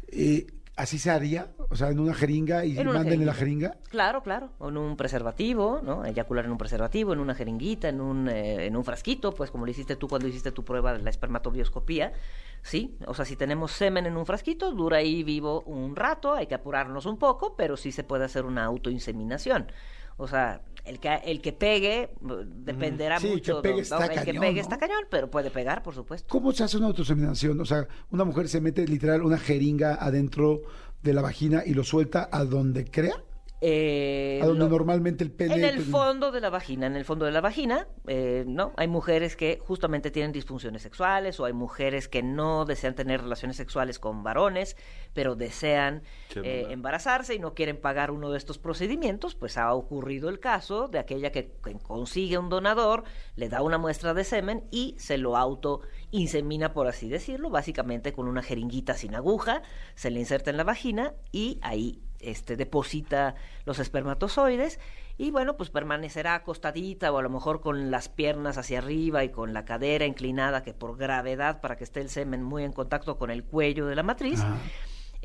eh, 0.08 0.48
¿Así 0.78 1.00
se 1.00 1.10
haría? 1.10 1.48
O 1.70 1.76
sea, 1.76 1.90
en 1.90 2.00
una 2.00 2.14
jeringa 2.14 2.64
y 2.64 2.78
En 2.78 2.88
una 2.88 3.00
manden 3.00 3.26
la 3.26 3.34
jeringuita. 3.34 3.70
jeringa. 3.72 3.90
Claro, 3.90 4.22
claro. 4.22 4.52
O 4.60 4.70
en 4.70 4.78
un 4.78 4.96
preservativo, 4.96 5.82
¿no? 5.84 6.06
Eyacular 6.06 6.46
en 6.46 6.52
un 6.52 6.58
preservativo, 6.60 7.14
en 7.14 7.20
una 7.20 7.34
jeringuita, 7.34 7.90
en 7.90 8.00
un, 8.00 8.30
eh, 8.30 8.68
en 8.68 8.78
un 8.78 8.84
frasquito, 8.86 9.34
pues 9.34 9.50
como 9.50 9.66
lo 9.66 9.72
hiciste 9.72 9.96
tú 9.96 10.08
cuando 10.08 10.28
hiciste 10.28 10.52
tu 10.52 10.64
prueba 10.64 10.94
de 10.94 11.02
la 11.02 11.10
espermatobioscopía. 11.10 12.14
Sí, 12.62 12.96
o 13.08 13.16
sea, 13.16 13.26
si 13.26 13.36
tenemos 13.36 13.72
semen 13.72 14.06
en 14.06 14.16
un 14.18 14.26
frasquito, 14.28 14.72
dura 14.72 14.98
ahí 14.98 15.24
vivo 15.24 15.62
un 15.64 15.96
rato, 15.96 16.34
hay 16.34 16.46
que 16.46 16.56
apurarnos 16.56 17.08
un 17.08 17.18
poco, 17.18 17.56
pero 17.56 17.76
sí 17.76 17.92
se 17.92 18.04
puede 18.04 18.26
hacer 18.26 18.46
una 18.46 18.64
autoinseminación. 18.66 19.72
O 20.18 20.28
sea, 20.28 20.62
El 20.88 21.00
que, 21.00 21.14
el 21.26 21.42
que 21.42 21.52
pegue 21.54 22.12
uh, 22.22 22.34
dependerá 22.46 23.20
Sí, 23.20 23.28
el 23.28 23.42
que 23.42 23.52
mucho. 23.54 23.62
pegue 23.62 23.84
¿no? 23.90 24.02
el 24.02 24.10
que 24.10 24.16
cañón, 24.16 24.42
pegue 24.42 24.54
¿no? 24.56 24.62
está 24.62 24.78
cañón, 24.78 25.04
pero 25.10 25.30
puede 25.30 25.52
pegar, 25.52 25.84
por 25.84 25.94
supuesto. 25.94 26.28
¿Cómo 26.30 26.52
se 26.54 26.64
hace 26.64 26.78
una 26.78 26.88
autoseminación? 26.88 27.60
O 27.60 27.66
sea, 27.66 27.88
una 28.12 28.24
mujer 28.24 28.48
se 28.48 28.62
mete 28.62 28.88
literal 28.88 29.22
una 29.24 29.38
jeringa 29.38 29.96
adentro 29.96 30.62
de 31.04 31.14
la 31.14 31.22
vagina 31.22 31.64
y 31.66 31.74
lo 31.74 31.84
suelta 31.84 32.30
a 32.32 32.44
donde 32.46 32.86
crea, 32.86 33.22
Eh, 33.60 34.40
a 34.44 34.46
donde 34.46 34.66
lo- 34.66 34.70
normalmente 34.70 35.24
el 35.24 35.32
pene... 35.32 35.56
En 35.56 35.64
el 35.64 35.76
pues, 35.78 35.88
fondo 35.88 36.32
de 36.32 36.42
la 36.42 36.50
vagina, 36.52 36.86
en 36.86 36.96
el 36.96 37.06
fondo 37.06 37.26
de 37.26 37.32
la 37.32 37.42
vagina, 37.42 37.88
eh, 38.06 38.44
¿no? 38.48 38.74
Hay 38.78 38.88
mujeres 38.88 39.36
que 39.36 39.60
justamente 39.60 40.12
tienen 40.12 40.32
disfunciones 40.32 40.84
sexuales 40.84 41.40
o 41.40 41.46
hay 41.46 41.54
mujeres 41.54 42.08
que 42.08 42.22
no 42.22 42.66
desean 42.66 42.94
tener 42.94 43.22
relaciones 43.22 43.58
sexuales 43.58 43.98
con 43.98 44.24
varones, 44.24 44.78
pero 45.14 45.36
desean 45.36 46.04
eh, 46.36 46.68
embarazarse 46.70 47.34
y 47.34 47.40
no 47.40 47.56
quieren 47.56 47.78
pagar 47.78 48.12
uno 48.12 48.30
de 48.30 48.38
estos 48.38 48.60
procedimientos, 48.60 49.34
pues 49.34 49.58
ha 49.58 49.74
ocurrido 49.74 50.30
el 50.30 50.40
caso 50.40 50.88
de 50.88 51.00
aquella 51.00 51.32
que, 51.32 51.52
que 51.64 51.74
consigue 51.80 52.38
un 52.38 52.50
donador, 52.50 53.06
le 53.36 53.50
da 53.50 53.64
una 53.64 53.80
muestra 53.80 54.14
de 54.14 54.24
semen 54.24 54.66
y 54.70 54.96
se 55.00 55.18
lo 55.18 55.36
auto 55.36 55.82
insemina, 56.12 56.74
por 56.74 56.88
así 56.88 57.10
decirlo, 57.10 57.50
básicamente 57.50 58.14
con 58.14 58.28
una 58.28 58.44
jeringuita 58.44 58.94
sin 58.94 59.16
aguja, 59.16 59.64
se 59.96 60.12
le 60.12 60.20
inserta 60.20 60.52
en 60.52 60.58
la 60.58 60.64
vagina 60.64 61.14
y 61.32 61.60
ahí 61.64 62.02
este, 62.20 62.56
deposita 62.56 63.36
los 63.66 63.80
espermatozoides 63.80 64.80
y 65.18 65.32
bueno, 65.32 65.58
pues 65.58 65.72
permanecerá 65.72 66.36
acostadita 66.36 67.12
o 67.12 67.18
a 67.18 67.24
lo 67.24 67.30
mejor 67.30 67.60
con 67.60 67.90
las 67.90 68.08
piernas 68.08 68.58
hacia 68.58 68.80
arriba 68.80 69.24
y 69.24 69.30
con 69.30 69.54
la 69.54 69.66
cadera 69.66 70.06
inclinada 70.06 70.62
que 70.64 70.74
por 70.74 70.96
gravedad 70.96 71.60
para 71.60 71.76
que 71.76 71.84
esté 71.84 72.02
el 72.02 72.10
semen 72.10 72.44
muy 72.44 72.64
en 72.64 72.72
contacto 72.72 73.18
con 73.18 73.32
el 73.32 73.44
cuello 73.44 73.88
de 73.88 73.96
la 73.96 74.04
matriz. 74.04 74.44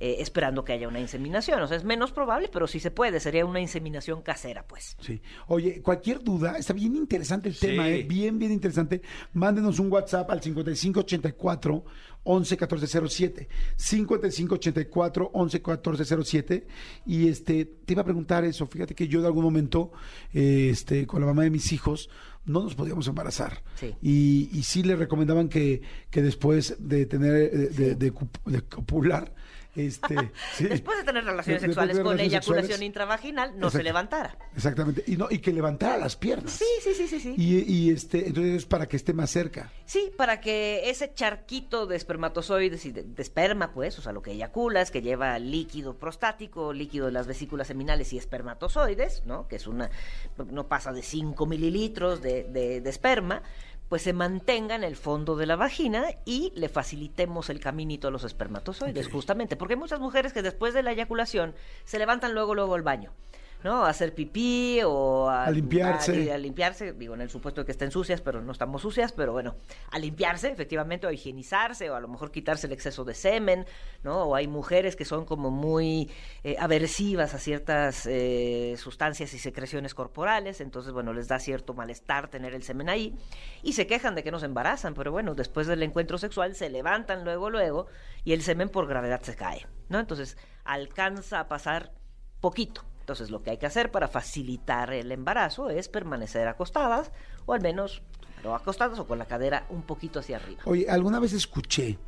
Eh, 0.05 0.17
esperando 0.19 0.65
que 0.65 0.73
haya 0.73 0.89
una 0.89 0.99
inseminación. 0.99 1.63
O 1.63 1.69
sea, 1.69 1.77
es 1.77 1.85
menos 1.85 2.11
probable, 2.11 2.49
pero 2.53 2.67
sí 2.67 2.81
se 2.81 2.91
puede. 2.91 3.21
Sería 3.21 3.47
una 3.47 3.61
inseminación 3.61 4.21
casera, 4.23 4.67
pues. 4.67 4.97
Sí. 5.01 5.23
Oye, 5.47 5.81
cualquier 5.81 6.25
duda, 6.25 6.57
está 6.59 6.73
bien 6.73 6.97
interesante 6.97 7.49
el 7.49 7.55
Sí. 7.55 7.69
tema, 7.69 7.89
¿eh? 7.89 8.03
bien, 8.03 8.37
bien 8.39 8.51
interesante. 8.51 9.01
Mándenos 9.33 9.79
un 9.79 9.93
WhatsApp 9.93 10.29
al 10.31 10.43
5584 10.43 11.85
111407. 12.25 13.49
5584 13.77 15.31
111407. 15.35 16.67
Y 17.07 17.29
este, 17.29 17.65
te 17.65 17.93
iba 17.93 18.03
a 18.03 18.05
preguntar 18.05 18.45
eso. 18.45 18.67
Fíjate 18.67 18.95
que 18.95 19.09
yo 19.09 19.21
de 19.21 19.27
algún 19.27 19.45
momento, 19.45 19.93
eh, 20.33 20.69
este, 20.71 21.07
con 21.07 21.21
la 21.21 21.27
mamá 21.27 21.43
de 21.45 21.51
mis 21.51 21.73
hijos, 21.73 22.11
no 22.45 22.63
nos 22.63 22.75
podíamos 22.75 23.07
embarazar. 23.07 23.63
Sí. 23.77 23.95
Y, 24.03 24.49
y 24.53 24.63
sí 24.65 24.83
le 24.83 24.97
recomendaban 24.97 25.49
que, 25.49 25.81
que 26.11 26.23
después 26.23 26.75
de 26.81 27.07
tener, 27.07 27.51
de, 27.53 27.69
de- 27.69 27.95
de 27.95 28.13
cup- 28.13 28.43
de 28.47 28.63
copular, 28.63 29.33
este, 29.75 30.15
sí. 30.57 30.65
Después 30.65 30.99
de 30.99 31.05
tener 31.05 31.25
relaciones 31.25 31.63
De- 31.63 31.69
de 31.69 31.73
sexuales 31.73 31.93
tener 31.93 32.05
con 32.05 32.13
relaciones 32.13 32.33
eyaculación 32.33 32.67
sexuales. 32.69 32.87
intravaginal, 32.87 33.59
no 33.59 33.71
se 33.71 33.83
levantara. 33.83 34.37
Exactamente. 34.55 35.03
Y, 35.07 35.17
no, 35.17 35.29
y 35.31 35.39
que 35.39 35.53
levantara 35.53 35.97
las 35.99 36.17
piernas. 36.17 36.53
Sí, 36.53 36.65
sí, 36.83 36.95
sí, 36.95 37.09
sí, 37.09 37.21
sí. 37.21 37.35
Y, 37.37 37.59
y, 37.73 37.91
este, 37.91 38.27
entonces 38.29 38.55
es 38.57 38.67
para 38.67 38.87
que 38.87 38.97
esté 38.97 39.13
más 39.13 39.31
cerca. 39.31 39.73
Sí, 39.85 40.11
para 40.17 40.41
que 40.41 40.91
ese 40.91 41.13
charquito 41.15 41.87
de 41.87 41.97
espermatozoides 41.97 42.85
y 42.87 42.93
de, 42.93 43.03
de 43.03 43.23
esperma, 43.23 43.73
pues, 43.73 43.99
o 43.99 44.03
sea, 44.03 44.13
lo 44.13 44.23
que 44.23 44.33
eyaculas, 44.33 44.91
que 44.91 45.03
lleva 45.03 45.39
líquido 45.39 45.97
prostático, 45.99 46.73
líquido 46.73 47.07
de 47.07 47.13
las 47.13 47.27
vesículas 47.27 47.67
seminales 47.69 48.13
y 48.13 48.19
espermatozoides, 48.19 49.23
¿no? 49.27 49.49
Que 49.49 49.57
es 49.57 49.67
una, 49.67 49.91
no 50.51 50.69
pasa 50.69 50.93
de 50.93 51.03
5 51.03 51.47
mililitros 51.47 52.23
de- 52.23 52.45
de 52.81 52.91
esperma, 52.91 53.43
pues 53.93 54.01
se 54.01 54.15
mantenga 54.15 54.75
en 54.75 54.85
el 54.85 54.97
fondo 54.97 55.37
de 55.37 55.45
la 55.45 55.55
vagina 55.55 56.07
y 56.25 56.51
le 56.57 56.71
facilitemos 56.71 57.51
el 57.51 57.61
caminito 57.61 58.09
a 58.09 58.11
los 58.11 58.25
espermatozoides, 58.25 59.11
justamente, 59.11 59.55
porque 59.55 59.75
hay 59.75 59.81
muchas 59.81 60.01
mujeres 60.01 60.33
que 60.33 60.41
después 60.41 60.73
de 60.73 60.83
la 60.83 60.93
eyaculación 60.93 61.55
se 61.85 61.99
levantan 61.99 62.33
luego, 62.33 62.55
luego 62.55 62.75
al 62.75 62.81
baño. 62.81 63.13
¿No? 63.65 63.85
A 63.85 63.91
hacer 63.91 64.15
pipí 64.15 64.81
o 64.85 65.29
a, 65.29 65.45
A 65.45 65.51
limpiarse. 65.51 66.31
a- 66.31 66.35
a 66.35 66.39
limpiarse, 66.39 66.93
digo, 66.93 67.15
en 67.15 67.21
el 67.21 67.31
supuesto 67.31 67.61
de 67.63 67.65
que 67.67 67.73
estén 67.73 67.91
sucias, 67.91 68.21
pero 68.21 68.43
no 68.43 68.53
estamos 68.53 68.83
sucias, 68.83 69.13
pero 69.13 69.33
bueno, 69.33 69.57
a 69.91 69.99
limpiarse 69.99 70.51
efectivamente 70.51 71.07
o 71.07 71.11
a 71.11 71.13
higienizarse 71.13 71.91
o 71.91 71.95
a 71.95 72.01
lo 72.01 72.09
mejor 72.09 72.31
quitarse 72.31 72.67
el 72.67 72.73
exceso 72.73 73.05
de 73.05 73.15
semen, 73.15 73.67
¿no? 74.03 74.25
O 74.25 74.35
hay 74.35 74.49
mujeres 74.49 74.97
que 74.97 75.05
son 75.05 75.25
como 75.25 75.51
muy 75.51 76.11
eh, 76.45 76.57
aversivas 76.59 77.35
a 77.35 77.39
ciertas 77.39 78.07
eh, 78.07 78.75
sustancias 78.79 79.33
y 79.35 79.39
secreciones 79.39 79.95
corporales, 79.95 80.61
entonces, 80.61 80.93
bueno, 80.93 81.13
les 81.13 81.29
da 81.29 81.39
cierto 81.39 81.75
malestar 81.75 82.29
tener 82.29 82.55
el 82.55 82.63
semen 82.63 82.89
ahí 82.89 83.15
y 83.63 83.75
se 83.75 83.87
quejan 83.87 84.15
de 84.15 84.23
que 84.23 84.31
no 84.31 84.39
se 84.39 84.47
embarazan, 84.47 84.95
pero 84.95 85.13
bueno, 85.13 85.35
después 85.35 85.67
del 85.67 85.83
encuentro 85.83 86.19
sexual 86.19 86.55
se 86.55 86.69
levantan 86.71 87.25
luego, 87.25 87.51
luego 87.51 87.87
y 88.25 88.33
el 88.33 88.43
semen 88.43 88.69
por 88.69 88.87
gravedad 88.87 89.21
se 89.23 89.37
cae, 89.37 89.67
¿no? 89.89 90.01
Entonces, 90.01 90.37
alcanza 90.65 91.41
a 91.41 91.49
pasar 91.49 91.93
poquito. 92.41 92.83
Entonces, 93.03 93.31
lo 93.31 93.43
que 93.43 93.51
hay 93.51 93.59
que 93.59 93.67
hacer 93.67 93.91
para 93.91 94.07
facilitar 94.07 94.93
el 94.93 95.11
embarazo 95.11 95.71
es 95.71 95.89
permanecer 95.89 96.47
acostadas, 96.47 97.11
o 97.47 97.53
al 97.53 97.61
menos 97.61 98.01
o 98.45 98.55
acostadas 98.55 98.97
o 99.01 99.09
con 99.09 99.19
la 99.19 99.27
cadera 99.27 99.67
un 99.71 99.83
poquito 99.83 100.21
hacia 100.21 100.37
arriba. 100.37 100.63
Oye, 100.67 100.87
alguna 100.89 101.19
vez 101.19 101.33
escuché 101.33 101.99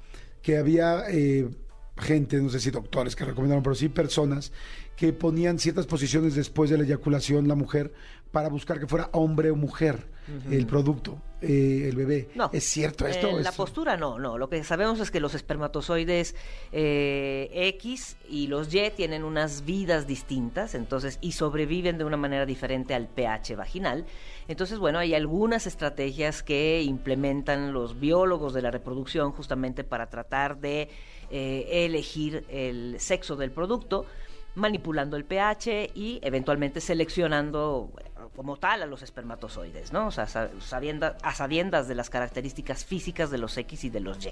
que 0.41 0.57
había 0.57 1.03
eh, 1.09 1.49
gente, 1.97 2.37
no 2.41 2.49
sé 2.49 2.61
si 2.61 2.71
doctores 2.71 3.17
que 3.17 3.25
recomendaron, 3.25 3.65
pero 3.65 3.75
sí 3.75 3.89
personas 3.89 4.53
que 4.97 5.13
ponían 5.13 5.59
ciertas 5.59 5.87
posiciones 5.87 6.35
después 6.35 6.71
de 6.71 6.79
la 6.79 6.85
eyaculación 6.85 7.49
la 7.49 7.55
mujer 7.55 7.93
para 8.31 8.49
buscar 8.49 8.81
que 8.81 8.87
fuera 8.87 9.11
hombre 9.13 9.51
o 9.51 9.57
mujer 9.57 10.13
el 10.51 10.67
producto, 10.67 11.21
eh, 11.43 11.87
el 11.89 11.97
bebé. 11.97 12.31
No. 12.35 12.49
¿Es 12.53 12.65
cierto 12.65 13.07
esto? 13.07 13.39
La 13.41 13.53
postura 13.53 13.97
no, 13.97 14.19
no. 14.19 14.39
Lo 14.39 14.49
que 14.49 14.65
sabemos 14.65 14.99
es 15.01 15.11
que 15.11 15.21
los 15.21 15.35
espermatozoides 15.35 16.35
eh, 16.73 17.51
X 17.53 18.17
y 18.29 18.47
los 18.47 18.75
Y 18.75 18.91
tienen 18.97 19.23
unas 19.23 19.67
vidas 19.67 20.07
distintas, 20.07 20.75
entonces, 20.75 21.19
y 21.21 21.33
sobreviven 21.33 21.99
de 21.99 22.05
una 22.05 22.17
manera 22.17 22.47
diferente 22.47 22.95
al 22.95 23.07
pH 23.07 23.55
vaginal. 23.55 24.07
Entonces, 24.49 24.79
bueno, 24.79 24.99
hay 24.99 25.15
algunas 25.15 25.67
estrategias 25.67 26.43
que 26.43 26.83
implementan 26.83 27.73
los 27.73 28.01
biólogos 28.01 28.55
de 28.55 28.63
la 28.63 28.71
reproducción 28.71 29.33
justamente 29.33 29.85
para 29.85 30.09
tratar 30.09 30.59
de 30.59 30.89
eh, 31.31 31.85
elegir 31.85 32.45
el 32.49 32.97
sexo 32.99 33.37
del 33.37 33.51
producto 33.51 34.07
manipulando 34.55 35.17
el 35.17 35.25
pH 35.25 35.91
y 35.95 36.21
eventualmente 36.23 36.81
seleccionando 36.81 37.91
como 38.37 38.57
tal 38.57 38.83
a 38.83 38.87
los 38.87 39.03
espermatozoides, 39.03 39.93
¿no? 39.93 40.09
O 40.09 40.11
sea, 40.11 40.25
a 40.25 41.35
sabiendas 41.35 41.89
de 41.89 41.95
las 41.95 42.11
características 42.11 42.85
físicas 42.85 43.31
de 43.31 43.39
los 43.39 43.57
X 43.57 43.85
y 43.85 43.91
de 43.91 44.01
los 44.01 44.25
Y, 44.25 44.31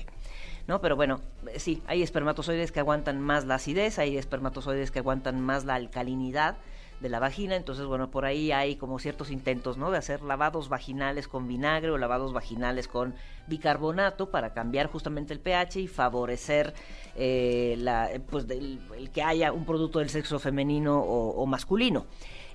¿no? 0.66 0.80
Pero 0.80 0.96
bueno, 0.96 1.20
eh, 1.48 1.58
sí, 1.58 1.82
hay 1.86 2.02
espermatozoides 2.02 2.72
que 2.72 2.80
aguantan 2.80 3.20
más 3.20 3.44
la 3.44 3.56
acidez, 3.56 3.98
hay 3.98 4.16
espermatozoides 4.16 4.90
que 4.90 5.00
aguantan 5.00 5.40
más 5.40 5.64
la 5.64 5.74
alcalinidad 5.74 6.56
de 7.02 7.08
la 7.08 7.18
vagina, 7.18 7.56
entonces 7.56 7.84
bueno, 7.84 8.10
por 8.10 8.24
ahí 8.24 8.52
hay 8.52 8.76
como 8.76 8.98
ciertos 8.98 9.30
intentos, 9.30 9.76
¿no? 9.76 9.90
De 9.90 9.98
hacer 9.98 10.22
lavados 10.22 10.68
vaginales 10.68 11.28
con 11.28 11.48
vinagre 11.48 11.90
o 11.90 11.98
lavados 11.98 12.32
vaginales 12.32 12.88
con 12.88 13.14
bicarbonato 13.48 14.30
para 14.30 14.54
cambiar 14.54 14.86
justamente 14.86 15.34
el 15.34 15.40
pH 15.40 15.80
y 15.80 15.88
favorecer 15.88 16.72
eh, 17.16 17.74
la, 17.78 18.08
pues 18.30 18.46
el 18.48 19.10
que 19.12 19.22
haya 19.22 19.52
un 19.52 19.66
producto 19.66 19.98
del 19.98 20.08
sexo 20.08 20.38
femenino 20.38 21.00
o, 21.00 21.42
o 21.42 21.46
masculino. 21.46 22.06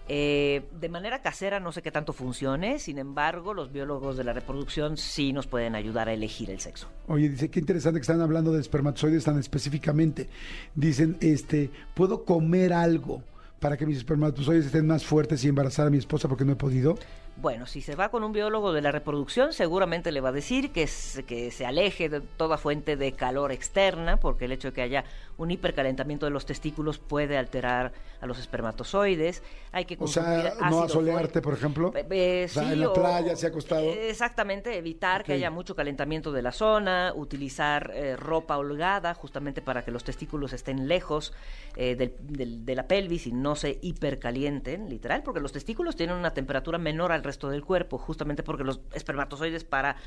Eh, 0.09 0.63
de 0.79 0.87
manera 0.87 1.21
casera 1.21 1.59
no 1.59 1.73
sé 1.73 1.81
qué 1.81 1.91
tanto 1.91 2.13
funcione, 2.13 2.79
sin 2.79 2.97
embargo, 2.97 3.53
los 3.53 3.73
biólogos 3.73 4.15
de 4.15 4.23
la 4.23 4.31
reproducción 4.31 4.95
sí 4.95 5.33
nos 5.33 5.47
pueden 5.47 5.75
ayudar 5.75 6.07
a 6.07 6.13
elegir 6.13 6.49
el 6.49 6.61
sexo. 6.61 6.87
Oye, 7.07 7.27
dice, 7.27 7.49
qué 7.49 7.59
interesante 7.59 7.99
que 7.99 8.03
están 8.03 8.21
hablando 8.21 8.53
de 8.53 8.61
espermatozoides 8.61 9.25
tan 9.25 9.37
específicamente. 9.37 10.29
Dicen, 10.75 11.17
este, 11.19 11.69
¿puedo 11.93 12.23
comer 12.23 12.71
algo 12.71 13.21
para 13.59 13.77
que 13.77 13.85
mis 13.85 13.97
espermatozoides 13.97 14.65
estén 14.67 14.87
más 14.87 15.05
fuertes 15.05 15.43
y 15.43 15.49
embarazar 15.49 15.87
a 15.87 15.89
mi 15.89 15.97
esposa 15.97 16.27
porque 16.27 16.45
no 16.45 16.53
he 16.53 16.55
podido? 16.55 16.97
Bueno, 17.39 17.67
si 17.67 17.81
se 17.81 17.95
va 17.95 18.09
con 18.09 18.23
un 18.23 18.31
biólogo 18.31 18.73
de 18.73 18.81
la 18.81 18.91
reproducción, 18.91 19.53
seguramente 19.53 20.11
le 20.11 20.21
va 20.21 20.29
a 20.29 20.31
decir 20.31 20.71
que, 20.71 20.87
se- 20.87 21.23
que 21.23 21.51
se 21.51 21.67
aleje 21.67 22.09
de 22.09 22.19
toda 22.21 22.57
fuente 22.57 22.97
de 22.97 23.11
calor 23.11 23.51
externa, 23.51 24.17
porque 24.17 24.45
el 24.45 24.53
hecho 24.53 24.69
de 24.69 24.73
que 24.73 24.81
haya 24.81 25.03
un 25.37 25.51
hipercalentamiento 25.51 26.25
de 26.25 26.31
los 26.31 26.47
testículos 26.47 26.97
puede 26.97 27.37
alterar 27.37 27.91
a 28.21 28.25
los 28.25 28.39
espermatozoides. 28.39 29.43
Hay 29.71 29.85
que 29.85 29.93
O 29.93 29.97
consumir 29.99 30.41
sea, 30.41 30.55
no 30.67 30.81
asolearte, 30.81 31.43
por 31.43 31.53
ejemplo. 31.53 31.93
Eh, 31.95 32.07
eh, 32.09 32.45
O 32.49 32.51
sea, 32.51 32.63
sí, 32.63 32.73
en 32.73 32.79
la 32.81 32.89
o- 32.89 32.93
playa, 32.93 33.35
se 33.35 33.45
ha 33.45 33.49
acostado. 33.49 33.83
Exactamente, 33.87 34.75
evitar 34.75 35.23
que 35.23 35.33
haya 35.33 35.51
mucho 35.51 35.75
calentamiento 35.75 36.31
de 36.31 36.41
la 36.41 36.51
zona, 36.51 37.13
utilizar 37.15 37.91
eh, 37.93 38.15
ropa 38.15 38.57
holgada 38.57 39.13
justamente 39.13 39.61
para 39.61 39.85
que 39.85 39.91
los 39.91 40.03
testículos 40.03 40.53
estén 40.53 40.87
lejos 40.87 41.33
eh, 41.75 41.93
del- 41.95 42.15
del- 42.19 42.65
de 42.65 42.73
la 42.73 42.87
pelvis 42.87 43.27
y 43.27 43.31
no 43.31 43.55
se 43.55 43.77
hipercalienten, 43.83 44.89
literal, 44.89 45.21
porque 45.21 45.39
los 45.39 45.51
testículos 45.51 45.95
tienen 45.95 46.15
una 46.15 46.33
temperatura 46.33 46.79
menor 46.79 47.11
al 47.11 47.21
resto 47.27 47.49
del 47.49 47.63
cuerpo, 47.63 47.99
justamente 47.99 48.41
porque 48.41 48.63
los 48.63 48.81
espermatozoides 48.93 49.63
para 49.63 49.97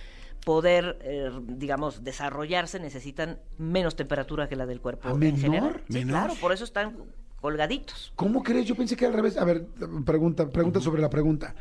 poder, 0.45 0.99
eh, 1.03 1.31
digamos, 1.47 2.03
desarrollarse 2.03 2.81
necesitan 2.81 3.39
menos 3.59 3.95
temperatura 3.95 4.49
que 4.49 4.57
la 4.57 4.67
del 4.67 4.81
cuerpo 4.81 5.09
¿Ah, 5.09 5.13
en 5.13 5.19
menor? 5.21 5.41
general. 5.41 5.83
Sí, 5.89 5.93
¿Menor? 5.99 6.11
claro, 6.25 6.35
por 6.41 6.53
eso 6.53 6.65
están 6.65 6.97
colgaditos. 7.41 8.13
¿Cómo 8.17 8.43
crees? 8.43 8.67
Yo 8.67 8.75
pensé 8.75 8.97
que 8.97 9.07
al 9.07 9.13
revés. 9.13 9.37
A 9.37 9.45
ver, 9.45 9.67
pregunta, 10.05 10.49
pregunta 10.51 10.81
sobre 10.81 11.01
la 11.03 11.11
pregunta. 11.11 11.55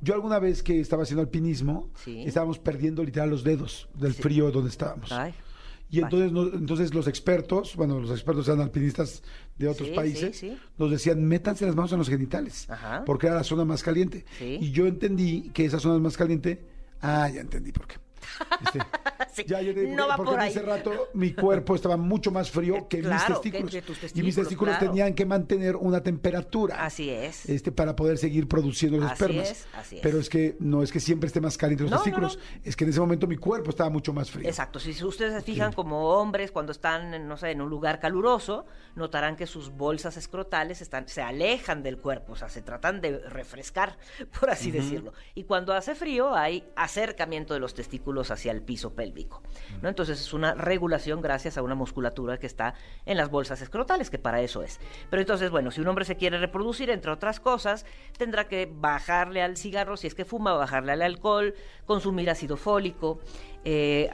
Yo 0.00 0.14
alguna 0.14 0.38
vez 0.38 0.62
que 0.62 0.78
estaba 0.80 1.02
haciendo 1.02 1.22
alpinismo, 1.22 1.90
Sí. 2.04 2.22
estábamos 2.24 2.58
perdiendo 2.58 3.02
literal 3.02 3.30
los 3.30 3.42
dedos 3.42 3.88
del 3.94 4.14
frío 4.14 4.50
donde 4.52 4.70
estábamos. 4.70 5.10
Ay. 5.10 5.34
Y 5.90 6.00
entonces, 6.00 6.30
no- 6.30 6.52
entonces 6.52 6.92
los 6.94 7.08
expertos, 7.08 7.74
bueno, 7.74 7.98
los 7.98 8.10
expertos 8.10 8.46
eran 8.46 8.60
alpinistas 8.60 9.22
de 9.58 9.68
otros 9.68 9.88
Sí, 9.88 9.94
países, 9.94 10.36
sí, 10.36 10.50
sí. 10.50 10.58
nos 10.78 10.90
decían, 10.90 11.24
métanse 11.24 11.66
las 11.66 11.74
manos 11.74 11.92
en 11.92 11.98
los 11.98 12.08
genitales, 12.08 12.68
Ajá. 12.70 13.02
porque 13.04 13.26
era 13.26 13.36
la 13.36 13.44
zona 13.44 13.64
más 13.64 13.82
caliente. 13.82 14.24
Y 14.40 14.70
yo 14.70 14.86
entendí 14.86 15.50
que 15.52 15.64
esa 15.64 15.78
zona 15.80 15.96
es 15.96 16.00
más 16.02 16.16
caliente. 16.16 16.64
Ah, 17.00 17.28
ya 17.28 17.40
entendí 17.40 17.72
por 17.72 17.86
qué. 17.86 17.96
Este, 18.64 18.78
Sí, 19.32 19.44
ya, 19.46 19.60
entendí 19.60 19.86
por 19.88 19.96
no 19.96 20.08
va 20.08 20.16
porque 20.16 20.30
por 20.30 20.38
en 20.40 20.44
ahí. 20.46 20.50
ese 20.50 20.62
rato 20.62 21.08
mi 21.14 21.32
cuerpo 21.32 21.74
estaba 21.76 21.96
mucho 21.96 22.30
más 22.32 22.50
frío 22.50 22.88
que 22.88 22.96
mis 22.98 23.06
Claro, 23.06 23.34
testículos. 23.40 23.70
que 23.70 23.82
tus 23.82 23.90
y 23.90 24.00
mis 24.00 24.00
testículos, 24.00 24.34
testículos 24.34 24.76
claro. 24.78 24.92
tenían 24.92 25.14
que 25.14 25.26
mantener 25.26 25.76
una 25.76 26.02
temperatura. 26.02 26.84
Así 26.84 27.08
es. 27.10 27.48
Este, 27.48 27.70
para 27.70 27.94
poder 27.94 28.18
seguir 28.18 28.48
produciendo 28.48 28.98
los 28.98 29.12
Así 29.12 29.22
espermas. 29.22 29.50
es, 29.50 29.66
así 29.74 29.96
es. 29.96 30.02
Pero 30.02 30.18
es 30.18 30.28
que 30.28 30.56
no 30.58 30.82
es 30.82 30.90
que 30.90 30.98
siempre 30.98 31.28
esté 31.28 31.40
más 31.40 31.56
caliente 31.56 31.84
los 31.84 31.90
No, 31.92 31.98
testículos, 31.98 32.36
no. 32.36 32.42
es 32.64 32.74
que 32.74 32.84
en 32.84 32.90
ese 32.90 32.98
momento 33.00 33.26
mi 33.28 33.36
cuerpo 33.36 33.70
estaba 33.70 33.90
mucho 33.90 34.12
más 34.12 34.28
frío. 34.30 34.48
Exacto, 34.48 34.80
si 34.80 34.90
ustedes 35.04 35.34
se 35.34 35.42
fijan 35.42 35.72
como 35.72 36.08
hombres 36.18 36.50
cuando 36.50 36.72
están, 36.72 37.14
en, 37.14 37.28
no 37.28 37.36
sé, 37.36 37.50
en 37.52 37.60
un 37.60 37.70
lugar 37.70 38.00
caluroso, 38.00 38.66
notarán 38.96 39.36
que 39.36 39.46
sus 39.46 39.70
bolsas 39.70 40.16
escrotales 40.16 40.80
están, 40.80 41.06
se 41.06 41.22
alejan 41.22 41.82
del 41.84 41.98
cuerpo, 41.98 42.32
o 42.32 42.36
sea, 42.36 42.48
se 42.48 42.62
tratan 42.62 43.00
de 43.00 43.18
refrescar, 43.28 43.98
por 44.40 44.50
así 44.50 44.72
decirlo. 44.72 45.12
Y 45.36 45.44
cuando 45.44 45.74
hace 45.74 45.94
frío 45.94 46.34
hay 46.34 46.64
acercamiento 46.74 47.54
de 47.54 47.60
los 47.60 47.74
testículos 47.74 48.17
hacia 48.30 48.52
el 48.52 48.62
piso 48.62 48.94
pélvico, 48.94 49.42
¿no? 49.82 49.88
Entonces 49.88 50.20
es 50.20 50.32
una 50.32 50.54
regulación 50.54 51.20
gracias 51.20 51.56
a 51.56 51.62
una 51.62 51.74
musculatura 51.74 52.38
que 52.38 52.46
está 52.46 52.74
en 53.06 53.16
las 53.16 53.30
bolsas 53.30 53.62
escrotales, 53.62 54.10
que 54.10 54.18
para 54.18 54.40
eso 54.40 54.62
es. 54.62 54.80
Pero 55.10 55.20
entonces, 55.20 55.50
bueno, 55.50 55.70
si 55.70 55.80
un 55.80 55.88
hombre 55.88 56.04
se 56.04 56.16
quiere 56.16 56.38
reproducir, 56.38 56.90
entre 56.90 57.10
otras 57.10 57.40
cosas, 57.40 57.86
tendrá 58.16 58.48
que 58.48 58.70
bajarle 58.70 59.42
al 59.42 59.56
cigarro 59.56 59.96
si 59.96 60.06
es 60.06 60.14
que 60.14 60.24
fuma, 60.24 60.52
bajarle 60.54 60.92
al 60.92 61.02
alcohol, 61.02 61.54
consumir 61.86 62.30
ácido 62.30 62.56
fólico, 62.56 63.20
eh, 63.64 64.08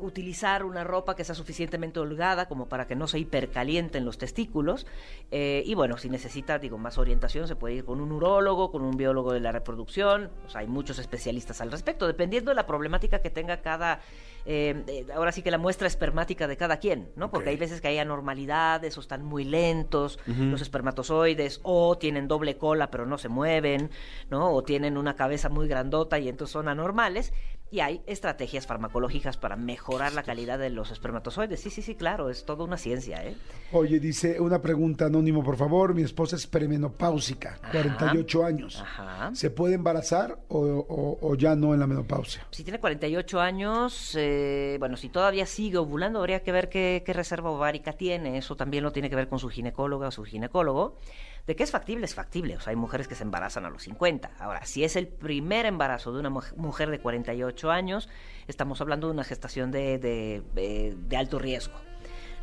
utilizar 0.00 0.64
una 0.64 0.84
ropa 0.84 1.14
que 1.14 1.24
sea 1.24 1.34
suficientemente 1.34 2.00
holgada 2.00 2.46
como 2.46 2.68
para 2.68 2.86
que 2.86 2.96
no 2.96 3.06
se 3.06 3.18
hipercalienten 3.18 4.04
los 4.04 4.18
testículos. 4.18 4.86
eh, 5.30 5.62
y 5.64 5.74
bueno, 5.74 5.96
si 5.96 6.08
necesita, 6.08 6.58
digo, 6.58 6.76
más 6.78 6.98
orientación, 6.98 7.46
se 7.48 7.56
puede 7.56 7.74
ir 7.74 7.84
con 7.84 8.00
un 8.00 8.12
urólogo, 8.12 8.70
con 8.70 8.82
un 8.82 8.96
biólogo 8.96 9.32
de 9.32 9.40
la 9.40 9.52
reproducción. 9.52 10.30
O 10.46 10.50
sea, 10.50 10.62
hay 10.62 10.66
muchos 10.66 10.98
especialistas 10.98 11.60
al 11.60 11.70
respecto, 11.70 12.06
dependiendo 12.06 12.50
de 12.50 12.54
la 12.56 12.66
problemática 12.66 13.20
que 13.20 13.30
tenga 13.30 13.62
cada. 13.62 14.00
eh, 14.44 15.06
ahora 15.14 15.32
sí 15.32 15.42
que 15.42 15.50
la 15.50 15.58
muestra 15.58 15.86
espermática 15.86 16.48
de 16.48 16.56
cada 16.56 16.78
quien, 16.78 17.10
¿no? 17.16 17.30
Porque 17.30 17.50
hay 17.50 17.56
veces 17.56 17.80
que 17.80 17.88
hay 17.88 17.98
anormalidades 17.98 18.98
o 18.98 19.00
están 19.00 19.24
muy 19.24 19.44
lentos 19.44 20.18
los 20.26 20.60
espermatozoides 20.60 21.60
o 21.62 21.96
tienen 21.96 22.28
doble 22.28 22.56
cola 22.56 22.90
pero 22.90 23.06
no 23.06 23.18
se 23.18 23.28
mueven, 23.28 23.90
¿no? 24.30 24.52
O 24.52 24.62
tienen 24.62 24.96
una 24.96 25.14
cabeza 25.14 25.48
muy 25.48 25.68
grandota 25.68 26.18
y 26.18 26.28
entonces 26.28 26.52
son 26.52 26.68
anormales. 26.68 27.32
Y 27.72 27.80
hay 27.80 28.02
estrategias 28.06 28.66
farmacológicas 28.66 29.38
para 29.38 29.56
mejorar 29.56 30.12
la 30.12 30.22
calidad 30.22 30.58
de 30.58 30.68
los 30.68 30.90
espermatozoides. 30.90 31.58
Sí, 31.58 31.70
sí, 31.70 31.80
sí, 31.80 31.94
claro, 31.94 32.28
es 32.28 32.44
toda 32.44 32.64
una 32.64 32.76
ciencia, 32.76 33.24
¿eh? 33.24 33.34
Oye, 33.72 33.98
dice 33.98 34.38
una 34.40 34.60
pregunta 34.60 35.06
anónimo, 35.06 35.42
por 35.42 35.56
favor. 35.56 35.94
Mi 35.94 36.02
esposa 36.02 36.36
es 36.36 36.46
perimenopáusica, 36.46 37.58
Ajá. 37.62 37.72
48 37.72 38.44
años. 38.44 38.78
Ajá. 38.78 39.30
¿Se 39.34 39.48
puede 39.48 39.74
embarazar 39.74 40.38
o, 40.48 40.58
o- 40.60 41.18
o 41.26 41.34
ya 41.34 41.56
no 41.56 41.72
en 41.72 41.80
la 41.80 41.86
menopausia? 41.86 42.46
Si 42.50 42.62
tiene 42.62 42.78
48 42.78 43.40
años, 43.40 44.14
eh, 44.18 44.76
bueno, 44.78 44.98
si 44.98 45.08
todavía 45.08 45.46
sigue 45.46 45.78
ovulando, 45.78 46.18
habría 46.18 46.42
que 46.42 46.52
ver 46.52 46.68
qué, 46.68 47.02
qué 47.06 47.14
reserva 47.14 47.50
ovárica 47.50 47.94
tiene. 47.94 48.36
Eso 48.36 48.54
también 48.54 48.84
lo 48.84 48.92
tiene 48.92 49.08
que 49.08 49.16
ver 49.16 49.28
con 49.28 49.38
su 49.38 49.48
ginecóloga 49.48 50.08
o 50.08 50.10
su 50.10 50.24
ginecólogo. 50.24 50.98
De 51.46 51.56
que 51.56 51.64
es 51.64 51.70
factible, 51.72 52.04
es 52.04 52.14
factible. 52.14 52.56
O 52.56 52.60
sea, 52.60 52.70
hay 52.70 52.76
mujeres 52.76 53.08
que 53.08 53.14
se 53.16 53.24
embarazan 53.24 53.64
a 53.64 53.70
los 53.70 53.82
50. 53.82 54.30
Ahora, 54.38 54.64
si 54.64 54.84
es 54.84 54.94
el 54.96 55.08
primer 55.08 55.66
embarazo 55.66 56.12
de 56.12 56.20
una 56.20 56.30
muj- 56.30 56.54
mujer 56.56 56.90
de 56.90 57.00
48 57.00 57.70
años, 57.70 58.08
estamos 58.46 58.80
hablando 58.80 59.08
de 59.08 59.14
una 59.14 59.24
gestación 59.24 59.70
de, 59.72 59.98
de- 59.98 60.42
de- 60.54 60.94
de 60.96 61.16
alto 61.16 61.38
riesgo. 61.40 61.74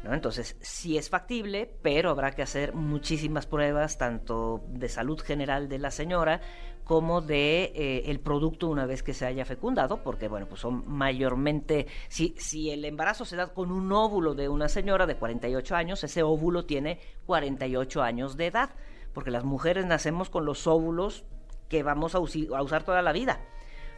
¿no? 0.04 0.14
Entonces, 0.14 0.56
sí 0.62 0.98
es 0.98 1.10
factible, 1.10 1.70
pero 1.82 2.10
habrá 2.10 2.32
que 2.32 2.42
hacer 2.42 2.74
muchísimas 2.74 3.46
pruebas, 3.46 3.98
tanto 3.98 4.64
de 4.70 4.88
salud 4.90 5.20
general 5.20 5.68
de 5.70 5.78
la 5.80 5.92
señora 5.92 6.40
como 6.86 7.22
de 7.22 7.72
eh, 7.76 8.04
el 8.08 8.20
producto 8.20 8.68
una 8.68 8.86
vez 8.86 9.04
que 9.04 9.14
se 9.14 9.26
haya 9.26 9.46
fecundado, 9.46 10.02
porque 10.02 10.28
bueno, 10.28 10.48
pues 10.48 10.62
son 10.62 10.84
mayormente, 10.88 11.86
si, 12.08 12.34
si 12.38 12.72
el 12.72 12.84
embarazo 12.86 13.26
se 13.26 13.36
da 13.36 13.48
con 13.48 13.72
un 13.72 13.92
óvulo 13.92 14.34
de 14.36 14.50
una 14.50 14.70
señora 14.70 15.06
de 15.06 15.16
48 15.16 15.76
años, 15.76 16.04
ese 16.04 16.24
óvulo 16.24 16.66
tiene 16.66 17.00
48 17.28 18.02
años 18.02 18.38
de 18.38 18.48
edad, 18.48 18.70
porque 19.14 19.32
las 19.32 19.44
mujeres 19.44 19.86
nacemos 19.86 20.30
con 20.30 20.46
los 20.46 20.68
óvulos 20.68 21.26
que 21.68 21.84
vamos 21.84 22.16
a, 22.16 22.20
usar 22.20 22.84
toda 22.84 23.02
la 23.02 23.12
vida. 23.12 23.40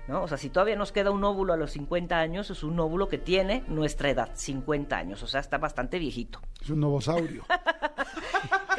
¿no? 0.07 0.23
O 0.23 0.27
sea, 0.27 0.37
si 0.37 0.49
todavía 0.49 0.75
nos 0.75 0.91
queda 0.91 1.11
un 1.11 1.23
óvulo 1.23 1.53
a 1.53 1.57
los 1.57 1.71
50 1.71 2.17
años, 2.17 2.49
es 2.49 2.63
un 2.63 2.79
óvulo 2.79 3.07
que 3.07 3.17
tiene 3.17 3.63
nuestra 3.67 4.09
edad, 4.09 4.31
50 4.33 4.97
años, 4.97 5.23
o 5.23 5.27
sea, 5.27 5.39
está 5.39 5.57
bastante 5.57 5.99
viejito. 5.99 6.41
Es 6.61 6.69
un 6.69 6.79
novosaurio. 6.79 7.45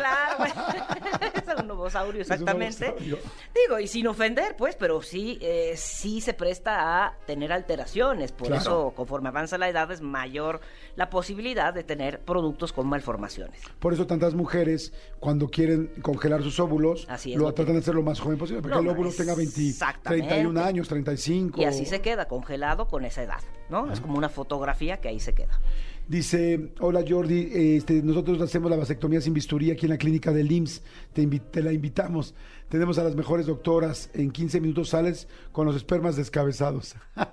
Claro, 0.02 0.44
es 1.34 1.60
un 1.60 1.66
novosaurio, 1.68 2.14
un 2.16 2.20
exactamente. 2.22 2.86
novosaurio. 2.86 3.18
Digo, 3.54 3.78
y 3.78 3.86
sin 3.86 4.06
ofender, 4.06 4.56
pues, 4.56 4.74
pero 4.76 5.00
sí, 5.02 5.38
eh, 5.40 5.74
sí 5.76 6.20
se 6.20 6.34
presta 6.34 7.04
a 7.06 7.16
tener 7.26 7.52
alteraciones. 7.52 8.32
Por 8.32 8.48
Claro. 8.48 8.62
eso, 8.62 8.92
conforme 8.96 9.28
avanza 9.28 9.58
la 9.58 9.68
edad, 9.68 9.90
es 9.92 10.00
mayor 10.00 10.60
la 10.96 11.08
posibilidad 11.10 11.72
de 11.72 11.84
tener 11.84 12.20
productos 12.20 12.72
con 12.72 12.88
malformaciones. 12.88 13.60
Por 13.78 13.92
eso 13.92 14.06
tantas 14.06 14.34
mujeres, 14.34 14.92
cuando 15.20 15.48
quieren 15.48 15.92
congelar 16.02 16.42
sus 16.42 16.58
óvulos, 16.60 17.06
Así 17.08 17.32
es, 17.32 17.38
lo 17.38 17.44
lo 17.44 17.54
tratan 17.54 17.74
de 17.74 17.80
hacer 17.80 17.94
lo 17.94 18.02
más 18.02 18.18
joven 18.20 18.38
posible, 18.38 18.62
porque 18.62 18.78
el 18.78 18.88
óvulo 18.88 19.10
tenga 19.12 19.34
20, 19.34 19.68
exactamente. 19.68 20.26
31 20.28 20.60
años, 20.64 20.88
35. 20.88 21.60
Y 21.60 21.64
así 21.64 21.84
se 21.86 22.00
queda 22.00 22.26
congelado 22.26 22.88
con 22.88 23.04
esa 23.04 23.22
edad, 23.22 23.40
¿no? 23.68 23.92
Es 23.92 24.00
como 24.00 24.16
una 24.18 24.28
fotografía 24.28 25.00
que 25.00 25.08
ahí 25.08 25.20
se 25.20 25.34
queda. 25.34 25.60
Dice, 26.08 26.72
hola 26.80 27.02
Jordi, 27.08 27.48
este, 27.52 28.02
nosotros 28.02 28.40
hacemos 28.42 28.70
la 28.70 28.76
vasectomía 28.76 29.20
sin 29.20 29.32
bisturí 29.32 29.70
aquí 29.70 29.86
en 29.86 29.90
la 29.90 29.98
clínica 29.98 30.32
del 30.32 30.50
IMSS, 30.50 30.82
te, 31.12 31.22
invi- 31.22 31.40
te 31.50 31.62
la 31.62 31.72
invitamos. 31.72 32.34
Tenemos 32.68 32.98
a 32.98 33.04
las 33.04 33.14
mejores 33.14 33.46
doctoras, 33.46 34.10
en 34.14 34.30
15 34.30 34.60
minutos 34.60 34.88
sales 34.90 35.28
con 35.52 35.66
los 35.66 35.76
espermas 35.76 36.16
descabezados. 36.16 36.96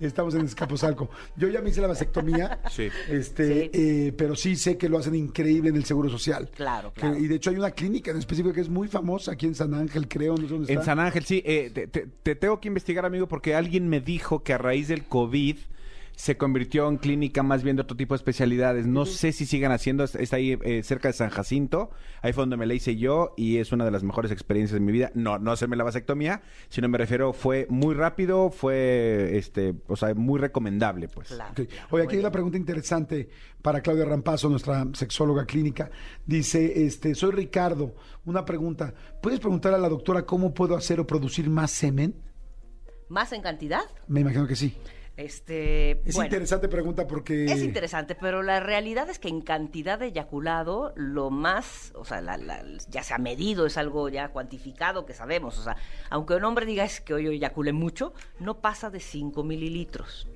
Estamos 0.00 0.34
en 0.34 0.42
Escaposalco. 0.44 1.10
Yo 1.36 1.48
ya 1.48 1.60
me 1.60 1.70
hice 1.70 1.80
la 1.80 1.88
vasectomía, 1.88 2.60
Sí. 2.70 2.88
este, 3.08 3.64
Sí. 3.64 3.70
eh, 3.72 4.14
pero 4.16 4.36
sí 4.36 4.56
sé 4.56 4.76
que 4.78 4.88
lo 4.88 4.98
hacen 4.98 5.14
increíble 5.14 5.70
en 5.70 5.76
el 5.76 5.84
Seguro 5.84 6.08
Social. 6.08 6.50
Claro, 6.54 6.92
Que- 6.94 7.00
claro. 7.02 7.18
y 7.18 7.26
de 7.28 7.34
hecho 7.36 7.50
hay 7.50 7.56
una 7.56 7.72
clínica 7.72 8.10
en 8.10 8.18
específico 8.18 8.52
que 8.54 8.60
es 8.62 8.68
muy 8.68 8.88
famosa 8.88 9.32
aquí 9.32 9.46
en 9.46 9.54
San 9.54 9.74
Ángel, 9.74 10.08
creo, 10.08 10.34
no 10.36 10.42
sé 10.46 10.52
dónde 10.54 10.72
está. 10.72 10.80
En 10.80 10.86
San 10.86 10.98
Ángel, 11.00 11.24
sí. 11.24 11.42
eh, 11.44 11.70
te, 11.74 11.86
te- 11.88 12.06
te 12.22 12.34
tengo 12.36 12.60
que 12.60 12.68
investigar, 12.68 13.04
amigo, 13.04 13.28
porque 13.28 13.54
alguien 13.54 13.88
me 13.88 14.00
dijo 14.00 14.42
que 14.42 14.52
a 14.54 14.58
raíz 14.58 14.88
del 14.88 15.04
COVID 15.04 15.56
se 16.14 16.36
convirtió 16.36 16.88
en 16.88 16.98
clínica 16.98 17.42
más 17.42 17.62
bien 17.62 17.76
de 17.76 17.82
otro 17.82 17.96
tipo 17.96 18.14
de 18.14 18.16
especialidades. 18.16 18.86
No 18.86 19.06
sé 19.06 19.32
si 19.32 19.46
sigan 19.46 19.72
haciendo, 19.72 20.04
es- 20.04 20.14
está 20.14 20.36
ahí 20.36 20.58
eh, 20.62 20.82
cerca 20.82 21.08
de 21.08 21.14
San 21.14 21.30
Jacinto. 21.30 21.90
Ahí 22.20 22.32
fue 22.32 22.42
donde 22.42 22.56
me 22.56 22.66
la 22.66 22.74
hice 22.74 22.96
yo 22.96 23.34
y 23.36 23.56
es 23.58 23.72
una 23.72 23.84
de 23.84 23.90
las 23.90 24.02
mejores 24.04 24.30
experiencias 24.30 24.74
de 24.78 24.84
mi 24.84 24.92
vida. 24.92 25.10
No, 25.14 25.38
no 25.38 25.50
hacerme 25.52 25.76
la 25.76 25.84
vasectomía, 25.84 26.42
sino 26.68 26.88
me 26.88 26.98
refiero, 26.98 27.32
fue 27.32 27.66
muy 27.70 27.94
rápido, 27.94 28.50
fue, 28.50 29.36
este, 29.36 29.74
o 29.88 29.96
sea, 29.96 30.14
muy 30.14 30.38
recomendable, 30.38 31.08
pues. 31.08 31.28
Claro. 31.28 31.54
Oye, 31.90 32.04
aquí 32.04 32.14
hay 32.16 32.20
una 32.20 32.30
pregunta 32.30 32.56
interesante 32.56 33.28
para 33.62 33.80
Claudia 33.80 34.04
Rampazo, 34.04 34.48
nuestra 34.48 34.86
sexóloga 34.92 35.46
clínica. 35.46 35.90
Dice, 36.26 36.84
este, 36.84 37.14
soy 37.14 37.32
Ricardo. 37.32 37.94
Una 38.24 38.44
pregunta. 38.44 38.92
¿Puedes 39.20 39.40
preguntar 39.40 39.74
a 39.74 39.78
la 39.78 39.88
doctora 39.88 40.22
cómo 40.26 40.52
puedo 40.54 40.76
hacer 40.76 41.00
o 41.00 41.06
producir 41.06 41.48
más 41.50 41.70
semen? 41.70 42.14
¿Más 43.08 43.32
en 43.32 43.42
cantidad? 43.42 43.82
Me 44.08 44.20
imagino 44.20 44.46
que 44.46 44.56
sí. 44.56 44.74
Este, 45.16 45.92
Es 46.08 46.14
bueno. 46.14 46.26
interesante 46.28 46.68
pregunta 46.68 47.06
porque... 47.06 47.44
Es 47.44 47.62
interesante, 47.62 48.14
pero 48.14 48.42
la 48.42 48.60
realidad 48.60 49.10
es 49.10 49.18
que 49.18 49.28
en 49.28 49.42
cantidad 49.42 49.98
de 49.98 50.06
eyaculado, 50.06 50.92
lo 50.96 51.30
más, 51.30 51.92
o 51.94 52.04
sea, 52.04 52.20
la- 52.22 52.38
la- 52.38 52.64
ya 52.88 53.02
se 53.02 53.12
ha 53.14 53.18
medido, 53.18 53.66
es 53.66 53.76
algo 53.76 54.08
ya 54.08 54.28
cuantificado 54.28 55.04
que 55.04 55.12
sabemos. 55.12 55.58
O 55.58 55.62
sea, 55.64 55.76
aunque 56.10 56.34
un 56.34 56.44
hombre 56.44 56.64
diga 56.66 56.84
es 56.84 57.00
que 57.00 57.14
hoy 57.14 57.26
eyaculé 57.26 57.72
mucho, 57.72 58.14
no 58.40 58.58
pasa 58.60 58.88
de 58.90 59.00
5 59.00 59.44
mililitros. 59.44 60.26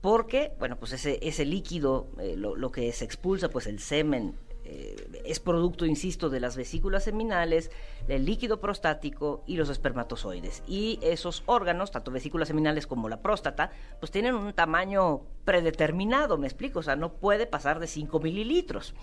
Porque, 0.00 0.52
bueno, 0.58 0.76
pues 0.78 0.92
ese, 0.92 1.18
ese 1.26 1.44
líquido, 1.44 2.08
eh, 2.18 2.34
lo, 2.36 2.56
lo 2.56 2.70
que 2.70 2.92
se 2.92 3.04
expulsa, 3.04 3.48
pues 3.48 3.66
el 3.66 3.78
semen, 3.78 4.34
eh, 4.64 5.22
es 5.24 5.40
producto, 5.40 5.84
insisto, 5.86 6.30
de 6.30 6.40
las 6.40 6.56
vesículas 6.56 7.04
seminales, 7.04 7.70
del 8.06 8.24
líquido 8.24 8.60
prostático 8.60 9.42
y 9.46 9.56
los 9.56 9.68
espermatozoides. 9.68 10.62
Y 10.66 10.98
esos 11.02 11.42
órganos, 11.46 11.90
tanto 11.90 12.10
vesículas 12.10 12.48
seminales 12.48 12.86
como 12.86 13.08
la 13.08 13.20
próstata, 13.20 13.70
pues 14.00 14.10
tienen 14.10 14.34
un 14.34 14.52
tamaño 14.52 15.22
predeterminado, 15.44 16.38
me 16.38 16.46
explico, 16.46 16.78
o 16.78 16.82
sea, 16.82 16.96
no 16.96 17.14
puede 17.14 17.46
pasar 17.46 17.78
de 17.78 17.86
5 17.86 18.20
mililitros. 18.20 18.94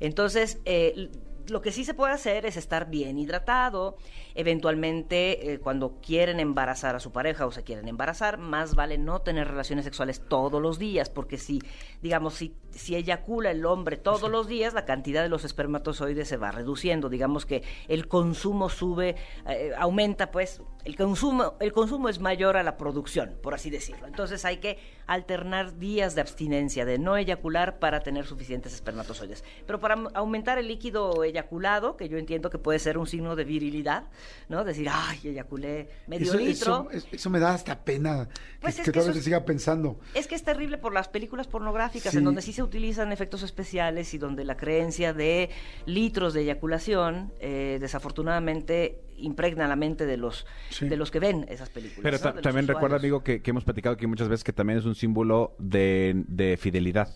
Entonces, 0.00 0.58
eh, 0.64 1.10
lo 1.48 1.60
que 1.60 1.72
sí 1.72 1.84
se 1.84 1.94
puede 1.94 2.12
hacer 2.12 2.46
es 2.46 2.56
estar 2.56 2.90
bien 2.90 3.18
hidratado. 3.18 3.96
Eventualmente, 4.34 5.52
eh, 5.52 5.58
cuando 5.58 6.00
quieren 6.00 6.40
embarazar 6.40 6.94
a 6.94 7.00
su 7.00 7.12
pareja 7.12 7.46
o 7.46 7.52
se 7.52 7.64
quieren 7.64 7.88
embarazar, 7.88 8.38
más 8.38 8.74
vale 8.74 8.98
no 8.98 9.20
tener 9.22 9.48
relaciones 9.48 9.84
sexuales 9.84 10.22
todos 10.28 10.60
los 10.60 10.78
días, 10.78 11.10
porque 11.10 11.38
si, 11.38 11.60
digamos, 12.02 12.34
si, 12.34 12.54
si 12.70 12.94
eyacula 12.94 13.50
el 13.50 13.64
hombre 13.66 13.96
todos 13.96 14.30
los 14.30 14.46
días, 14.46 14.74
la 14.74 14.84
cantidad 14.84 15.22
de 15.22 15.28
los 15.28 15.44
espermatozoides 15.44 16.28
se 16.28 16.36
va 16.36 16.52
reduciendo. 16.52 17.08
Digamos 17.08 17.46
que 17.46 17.62
el 17.88 18.08
consumo 18.08 18.68
sube, 18.68 19.16
eh, 19.48 19.72
aumenta, 19.78 20.30
pues, 20.30 20.62
el 20.84 20.96
consumo, 20.96 21.54
el 21.60 21.72
consumo 21.72 22.08
es 22.08 22.18
mayor 22.20 22.56
a 22.56 22.62
la 22.62 22.76
producción, 22.76 23.34
por 23.42 23.54
así 23.54 23.70
decirlo. 23.70 24.06
Entonces 24.06 24.44
hay 24.44 24.58
que 24.58 24.78
alternar 25.06 25.78
días 25.78 26.14
de 26.14 26.20
abstinencia, 26.20 26.84
de 26.84 26.98
no 26.98 27.16
eyacular 27.16 27.78
para 27.78 28.00
tener 28.00 28.26
suficientes 28.26 28.72
espermatozoides. 28.74 29.44
Pero 29.66 29.80
para 29.80 29.94
aumentar 30.14 30.58
el 30.58 30.68
líquido 30.68 31.24
eyaculado, 31.24 31.96
que 31.96 32.08
yo 32.08 32.16
entiendo 32.18 32.48
que 32.50 32.58
puede 32.58 32.78
ser 32.78 32.96
un 32.98 33.06
signo 33.06 33.36
de 33.36 33.44
virilidad, 33.44 34.04
¿no? 34.48 34.64
Decir, 34.64 34.88
ay, 34.90 35.18
eyaculé 35.24 35.88
medio 36.06 36.28
Eso, 36.32 36.38
litro. 36.38 36.88
eso, 36.92 37.06
eso 37.10 37.30
me 37.30 37.40
da 37.40 37.54
hasta 37.54 37.78
pena 37.84 38.28
Pues 38.60 38.76
que, 38.76 38.82
es 38.82 38.86
que 38.86 38.92
que 38.92 38.92
todavía 38.92 39.10
eso 39.12 39.18
se 39.20 39.24
siga 39.24 39.44
pensando. 39.44 39.98
Es 40.14 40.26
que 40.26 40.34
es 40.34 40.44
terrible 40.44 40.78
por 40.78 40.92
las 40.94 41.08
películas 41.08 41.46
pornográficas, 41.46 42.12
Sí. 42.12 42.18
en 42.18 42.24
donde 42.24 42.42
sí 42.42 42.52
se 42.52 42.62
utilizan 42.62 43.12
efectos 43.12 43.42
especiales 43.42 44.14
y 44.14 44.18
donde 44.18 44.44
la 44.44 44.56
creencia 44.56 45.12
de 45.12 45.50
litros 45.86 46.34
de 46.34 46.42
eyaculación, 46.42 47.32
eh, 47.40 47.78
desafortunadamente, 47.80 49.00
impregna 49.22 49.66
la 49.68 49.76
mente 49.76 50.06
de 50.06 50.16
los, 50.16 50.46
Sí. 50.70 50.88
de 50.88 50.96
los 50.96 51.10
que 51.10 51.18
ven 51.20 51.46
esas 51.48 51.70
películas. 51.70 52.00
Pero 52.02 52.40
también 52.40 52.66
recuerda, 52.66 52.96
amigo, 52.96 53.22
que, 53.22 53.42
que 53.42 53.50
hemos 53.50 53.64
platicado 53.64 53.94
aquí 53.94 54.06
muchas 54.06 54.28
veces 54.28 54.44
que 54.44 54.52
también 54.52 54.78
es 54.78 54.84
un 54.84 54.94
símbolo 54.94 55.54
de, 55.58 56.24
de 56.28 56.56
fidelidad. 56.56 57.08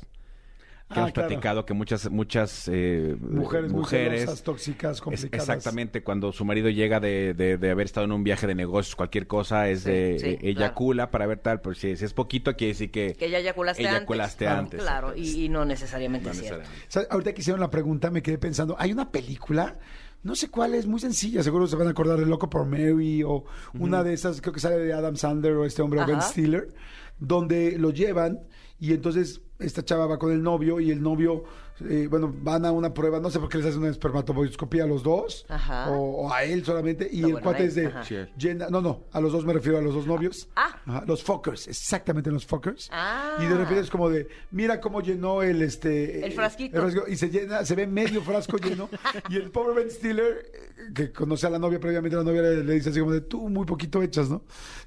Que 0.86 1.00
Ah, 1.00 1.02
hemos 1.04 1.12
claro. 1.12 1.28
platicado 1.30 1.64
que 1.64 1.72
muchas 1.72 2.10
muchas 2.10 2.68
eh, 2.70 3.16
Mujeres, 3.18 3.72
muy 3.72 3.80
mujeres 3.80 4.20
celosas, 4.20 4.42
tóxicas, 4.42 4.96
es- 4.96 5.00
complicadas. 5.00 5.48
exactamente 5.48 6.02
cuando 6.02 6.30
su 6.30 6.44
marido 6.44 6.68
llega 6.68 7.00
de, 7.00 7.32
de- 7.32 7.56
de 7.56 7.70
haber 7.70 7.86
estado 7.86 8.04
en 8.04 8.12
un 8.12 8.22
viaje 8.22 8.46
de 8.46 8.54
negocios 8.54 8.94
cualquier 8.94 9.26
cosa 9.26 9.66
es 9.70 9.80
Sí, 9.80 9.90
de 9.90 10.18
sí, 10.18 10.26
eh, 10.26 10.36
claro. 10.38 10.48
eyacula 10.50 11.10
para 11.10 11.24
ver 11.26 11.38
tal 11.38 11.62
pero 11.62 11.74
si, 11.74 11.96
si 11.96 12.04
es 12.04 12.12
poquito 12.12 12.54
quiere 12.54 12.74
decir 12.74 12.90
que, 12.90 13.14
Que 13.14 13.30
ya 13.30 13.38
eyaculaste, 13.38 13.82
eyaculaste 13.82 14.46
antes. 14.46 14.60
antes. 14.64 14.80
Claro, 14.82 15.16
y, 15.16 15.44
y 15.46 15.48
no 15.48 15.64
necesariamente 15.64 16.26
No 16.26 16.32
es 16.32 16.38
cierto. 16.40 16.58
necesariamente. 16.58 16.86
O 16.88 16.92
sea, 16.92 17.02
ahorita 17.10 17.32
que 17.32 17.40
hicieron 17.40 17.60
la 17.60 17.70
pregunta, 17.70 18.10
me 18.10 18.22
quedé 18.22 18.36
pensando, 18.36 18.76
hay 18.78 18.92
una 18.92 19.10
película, 19.10 19.78
no 20.24 20.34
sé 20.34 20.48
cuál 20.48 20.74
es, 20.74 20.87
muy 20.87 20.98
sencilla, 20.98 21.42
seguro 21.42 21.66
se 21.66 21.76
van 21.76 21.87
a 21.87 21.90
acordar 21.90 22.18
de 22.18 22.26
Loco 22.26 22.48
por 22.50 22.64
Mary 22.64 23.22
o 23.22 23.44
una 23.78 24.02
de 24.02 24.14
esas, 24.14 24.40
creo 24.40 24.54
que 24.54 24.60
sale 24.60 24.78
de 24.78 24.92
Adam 24.92 25.16
Sandler 25.16 25.52
o 25.52 25.66
este 25.66 25.82
hombre, 25.82 26.00
o 26.00 26.06
Ben. 26.06 26.22
Stiller, 26.22 26.74
donde 27.18 27.78
lo 27.78 27.90
llevan 27.90 28.40
y 28.80 28.92
entonces 28.92 29.40
esta 29.60 29.84
chava 29.84 30.06
va 30.06 30.18
con 30.18 30.32
el 30.32 30.42
novio 30.42 30.80
y 30.80 30.90
el 30.90 31.00
novio, 31.00 31.44
eh, 31.88 32.08
bueno, 32.10 32.34
van 32.42 32.66
a 32.66 32.72
una 32.72 32.92
prueba, 32.92 33.20
no 33.20 33.30
sé 33.30 33.38
por 33.38 33.48
qué 33.48 33.58
les 33.58 33.68
hacen 33.68 33.80
una 33.80 33.88
espermatoboidoscopía 33.90 34.82
a 34.82 34.87
los 34.87 35.02
dos 35.04 35.46
Ajá. 35.48 35.90
o, 35.92 36.26
o 36.26 36.32
a 36.32 36.42
él 36.42 36.64
solamente 36.64 37.08
y 37.10 37.20
No, 37.20 37.28
el 37.28 37.32
bueno, 37.34 37.44
cuate 37.44 37.64
es 37.66 37.76
de 37.76 37.92
llena, 38.37 38.68
no, 38.68 38.80
no, 38.80 39.04
a 39.12 39.20
los 39.20 39.32
dos 39.32 39.44
me 39.46 39.52
refiero 39.52 39.78
a 39.78 39.80
los 39.80 39.94
dos 39.94 40.06
novios. 40.08 40.48
Ah. 40.56 40.76
Ajá, 40.87 41.04
los 41.06 41.22
fuckers, 41.22 41.68
exactamente 41.68 42.30
los 42.32 42.44
fuckers. 42.44 42.88
Ah. 42.92 43.37
Y 43.40 43.46
de 43.46 43.54
repente 43.54 43.80
es 43.80 43.90
como 43.90 44.10
de, 44.10 44.26
mira 44.50 44.80
cómo 44.80 45.00
llenó 45.00 45.42
el 45.42 45.62
este 45.62 46.26
El 46.26 46.32
frasquito. 46.32 46.76
el 46.84 46.90
frasco, 46.90 47.08
y 47.10 47.16
se 47.16 47.30
llena, 47.30 47.64
se 47.64 47.74
ve 47.76 47.87
medio 47.87 48.22
frasco 48.22 48.58
lleno 48.58 48.88
y 49.30 49.37
el 49.37 49.50
pobre 49.52 49.74
Ben 49.76 49.90
Stiller 49.90 50.50
que 50.94 51.12
conoce 51.12 51.46
a 51.46 51.50
la 51.50 51.60
novia 51.60 51.78
previamente, 51.78 52.16
la 52.16 52.24
novia 52.24 52.42
le, 52.42 52.64
le 52.64 52.74
dice 52.74 52.90
así 52.90 52.98
como 52.98 53.12
de 53.12 53.20
tú 53.20 53.48
muy 53.48 53.64
poquito 53.66 54.02
echas, 54.02 54.28
¿no? 54.28 54.42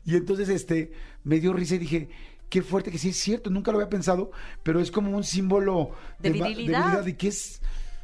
Y 0.05 0.15
entonces 0.17 0.49
este 0.49 0.91
me 1.23 1.39
dio 1.39 1.53
risa 1.53 1.75
y 1.75 1.79
dije 1.79 2.09
Qué 2.49 2.61
fuerte 2.61 2.91
que 2.91 2.97
sí 2.97 3.09
es 3.09 3.17
cierto, 3.17 3.49
nunca 3.49 3.71
lo 3.71 3.77
había 3.79 3.89
pensado, 3.89 4.31
pero 4.63 4.79
es 4.79 4.89
como 4.91 5.15
un 5.15 5.23
símbolo 5.23 5.91
De 6.19 6.33
ma- 6.33 6.47
virilidad. 6.47 7.05
y 7.05 7.13
que 7.13 7.27
es 7.29 7.61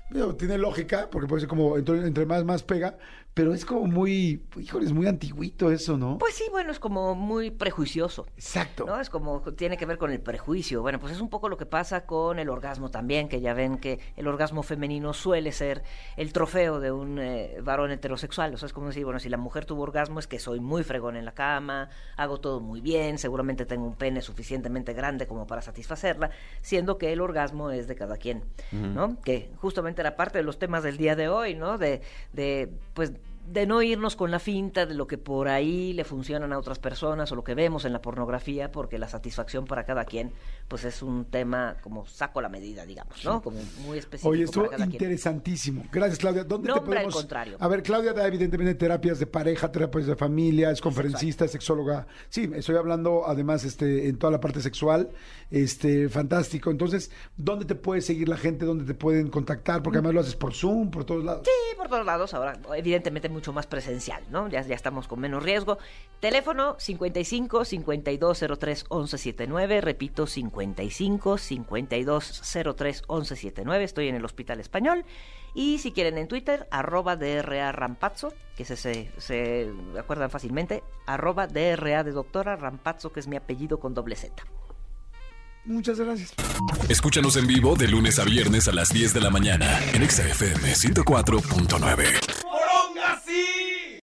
digo, 0.09 0.35
tiene 0.35 0.57
lógica, 0.59 1.09
porque 1.09 1.27
puede 1.27 1.39
ser 1.41 1.49
como 1.49 1.75
entre, 1.77 2.05
entre 2.05 2.25
más 2.25 2.43
más 2.43 2.61
pega, 2.61 2.97
pero 3.33 3.53
es 3.53 3.65
como 3.65 3.87
muy, 3.87 4.43
híjole, 4.57 4.85
es 4.85 4.93
muy 4.93 5.07
antiguito 5.07 5.71
eso, 5.71 5.97
¿no? 5.97 6.19
Pues 6.19 6.35
sí, 6.35 6.43
bueno, 6.51 6.71
es 6.71 6.79
como 6.79 7.15
muy 7.15 7.49
prejuicioso. 7.49 8.27
Exacto. 8.35 8.85
¿no? 8.85 8.99
Es 8.99 9.09
como, 9.09 9.41
tiene 9.53 9.75
que 9.75 9.87
ver 9.87 9.97
con 9.97 10.11
el 10.11 10.19
prejuicio. 10.19 10.83
Bueno, 10.83 10.99
pues 10.99 11.13
es 11.13 11.19
un 11.19 11.29
poco 11.29 11.49
lo 11.49 11.57
que 11.57 11.65
pasa 11.65 12.05
con 12.05 12.37
el 12.37 12.47
orgasmo 12.49 12.91
también, 12.91 13.29
que 13.29 13.41
ya 13.41 13.55
ven 13.55 13.79
que 13.79 13.99
el 14.17 14.27
orgasmo 14.27 14.61
femenino 14.61 15.13
suele 15.13 15.51
ser 15.51 15.83
el 16.15 16.31
trofeo 16.31 16.79
de 16.79 16.91
un 16.91 17.17
eh, 17.17 17.57
varón 17.63 17.89
heterosexual. 17.89 18.53
O 18.53 18.57
sea, 18.57 18.67
es 18.67 18.73
como 18.73 18.87
decir, 18.87 19.03
bueno, 19.03 19.19
si 19.19 19.29
la 19.29 19.37
mujer 19.37 19.65
tuvo 19.65 19.81
orgasmo 19.81 20.19
es 20.19 20.27
que 20.27 20.37
soy 20.37 20.59
muy 20.59 20.83
fregón 20.83 21.15
en 21.15 21.25
la 21.25 21.33
cama, 21.33 21.89
hago 22.17 22.39
todo 22.39 22.59
muy 22.59 22.81
bien, 22.81 23.17
seguramente 23.17 23.65
tengo 23.65 23.87
un 23.87 23.95
pene 23.95 24.21
suficientemente 24.21 24.93
grande 24.93 25.25
como 25.25 25.47
para 25.47 25.63
satisfacerla, 25.63 26.29
siendo 26.61 26.99
que 26.99 27.11
el 27.11 27.19
orgasmo 27.19 27.71
es 27.71 27.87
de 27.87 27.95
cada 27.95 28.17
quien, 28.17 28.43
¿no? 28.71 29.19
Que 29.21 29.49
justamente 29.57 30.01
era 30.01 30.15
parte 30.15 30.37
de 30.37 30.43
los 30.43 30.59
temas 30.59 30.83
del 30.83 30.97
día 30.97 31.15
de 31.15 31.29
hoy, 31.29 31.55
¿no? 31.55 31.79
De, 31.79 32.01
de 32.31 32.69
pues 32.93 33.11
de 33.47 33.65
no 33.67 33.81
irnos 33.81 34.15
con 34.15 34.31
la 34.31 34.39
finta 34.39 34.85
de 34.85 34.93
lo 34.95 35.05
que 35.05 35.17
por 35.17 35.47
ahí 35.47 35.93
le 35.93 36.03
funcionan 36.03 36.53
a 36.53 36.57
otras 36.57 36.79
personas 36.79 37.31
o 37.31 37.35
lo 37.35 37.43
que 37.43 37.53
vemos 37.55 37.85
en 37.85 37.93
la 37.93 38.01
pornografía, 38.01 38.71
porque 38.71 38.97
la 38.97 39.07
satisfacción 39.07 39.65
para 39.65 39.83
cada 39.85 40.05
quien, 40.05 40.31
pues 40.67 40.83
es 40.85 41.01
un 41.01 41.25
tema 41.25 41.75
como 41.81 42.05
saco 42.05 42.41
la 42.41 42.49
medida, 42.49 42.85
digamos, 42.85 43.23
¿no? 43.25 43.41
Como 43.41 43.57
muy 43.85 43.97
específico 43.97 44.29
Oye, 44.29 44.45
para 44.47 44.77
quien. 44.77 44.91
interesantísimo. 44.93 45.83
Gracias, 45.91 46.19
Claudia. 46.19 46.43
¿Dónde 46.43 46.67
No, 46.67 46.75
te 46.75 46.79
hombre, 46.79 46.99
al 46.99 47.03
podemos...? 47.05 47.15
contrario. 47.21 47.57
A 47.59 47.67
ver, 47.67 47.83
Claudia 47.83 48.13
da 48.13 48.25
evidentemente 48.27 48.75
terapias 48.75 49.19
de 49.19 49.27
pareja, 49.27 49.71
terapias 49.71 50.05
de 50.07 50.15
familia, 50.15 50.71
es 50.71 50.81
conferencista, 50.81 51.45
es 51.45 51.51
sexóloga. 51.51 52.07
Sí, 52.29 52.49
estoy 52.55 52.75
hablando 52.77 53.23
además 53.27 53.63
este 53.65 54.07
en 54.07 54.17
toda 54.17 54.31
la 54.31 54.39
parte 54.39 54.61
sexual. 54.61 55.09
Este, 55.51 56.09
fantástico. 56.09 56.71
Entonces, 56.71 57.11
¿dónde 57.37 57.65
te 57.65 57.75
puede 57.75 58.01
seguir 58.01 58.27
la 58.27 58.37
gente? 58.37 58.65
¿Dónde 58.65 58.85
te 58.85 58.93
pueden 58.95 59.29
contactar? 59.29 59.83
Porque 59.83 59.97
además 59.99 60.13
lo 60.15 60.21
haces 60.21 60.35
por 60.35 60.53
Zoom, 60.53 60.89
por 60.89 61.03
todos 61.05 61.23
lados. 61.23 61.43
Sí, 61.45 61.77
por 61.77 61.87
todos 61.89 62.05
lados, 62.05 62.33
ahora 62.33 62.57
evidentemente 62.75 63.29
mucho 63.33 63.51
más 63.51 63.67
presencial, 63.67 64.23
¿no? 64.29 64.47
Ya, 64.47 64.61
ya 64.61 64.75
estamos 64.75 65.07
con 65.07 65.19
menos 65.19 65.43
riesgo. 65.43 65.77
Teléfono 66.19 66.75
55 66.79 67.65
5203 67.65 68.85
1179, 68.89 69.81
repito 69.81 70.25
55 70.25 71.37
5203 71.37 73.01
1179, 73.09 73.83
estoy 73.83 74.07
en 74.07 74.15
el 74.15 74.25
Hospital 74.25 74.59
Español. 74.59 75.03
Y 75.53 75.79
si 75.79 75.91
quieren 75.91 76.17
en 76.17 76.27
Twitter, 76.27 76.67
arroba 76.71 77.15
DRA 77.15 77.71
Rampazzo, 77.71 78.33
que 78.55 78.65
se, 78.65 78.75
se, 78.75 79.11
se 79.17 79.71
acuerdan 79.99 80.29
fácilmente, 80.29 80.83
arroba 81.05 81.47
DRA 81.47 82.03
de 82.03 82.11
doctora 82.11 82.55
Rampazzo, 82.55 83.11
que 83.11 83.19
es 83.19 83.27
mi 83.27 83.35
apellido 83.35 83.79
con 83.79 83.93
doble 83.93 84.15
Z. 84.15 84.43
Muchas 85.65 85.99
gracias. 85.99 86.33
Escúchanos 86.89 87.37
en 87.37 87.47
vivo 87.47 87.75
de 87.75 87.87
lunes 87.87 88.19
a 88.19 88.25
viernes 88.25 88.67
a 88.67 88.73
las 88.73 88.89
10 88.89 89.13
de 89.13 89.21
la 89.21 89.29
mañana 89.29 89.79
en 89.93 90.03
Exa 90.03 90.27
FM 90.27 90.73
104.9. 90.73 92.42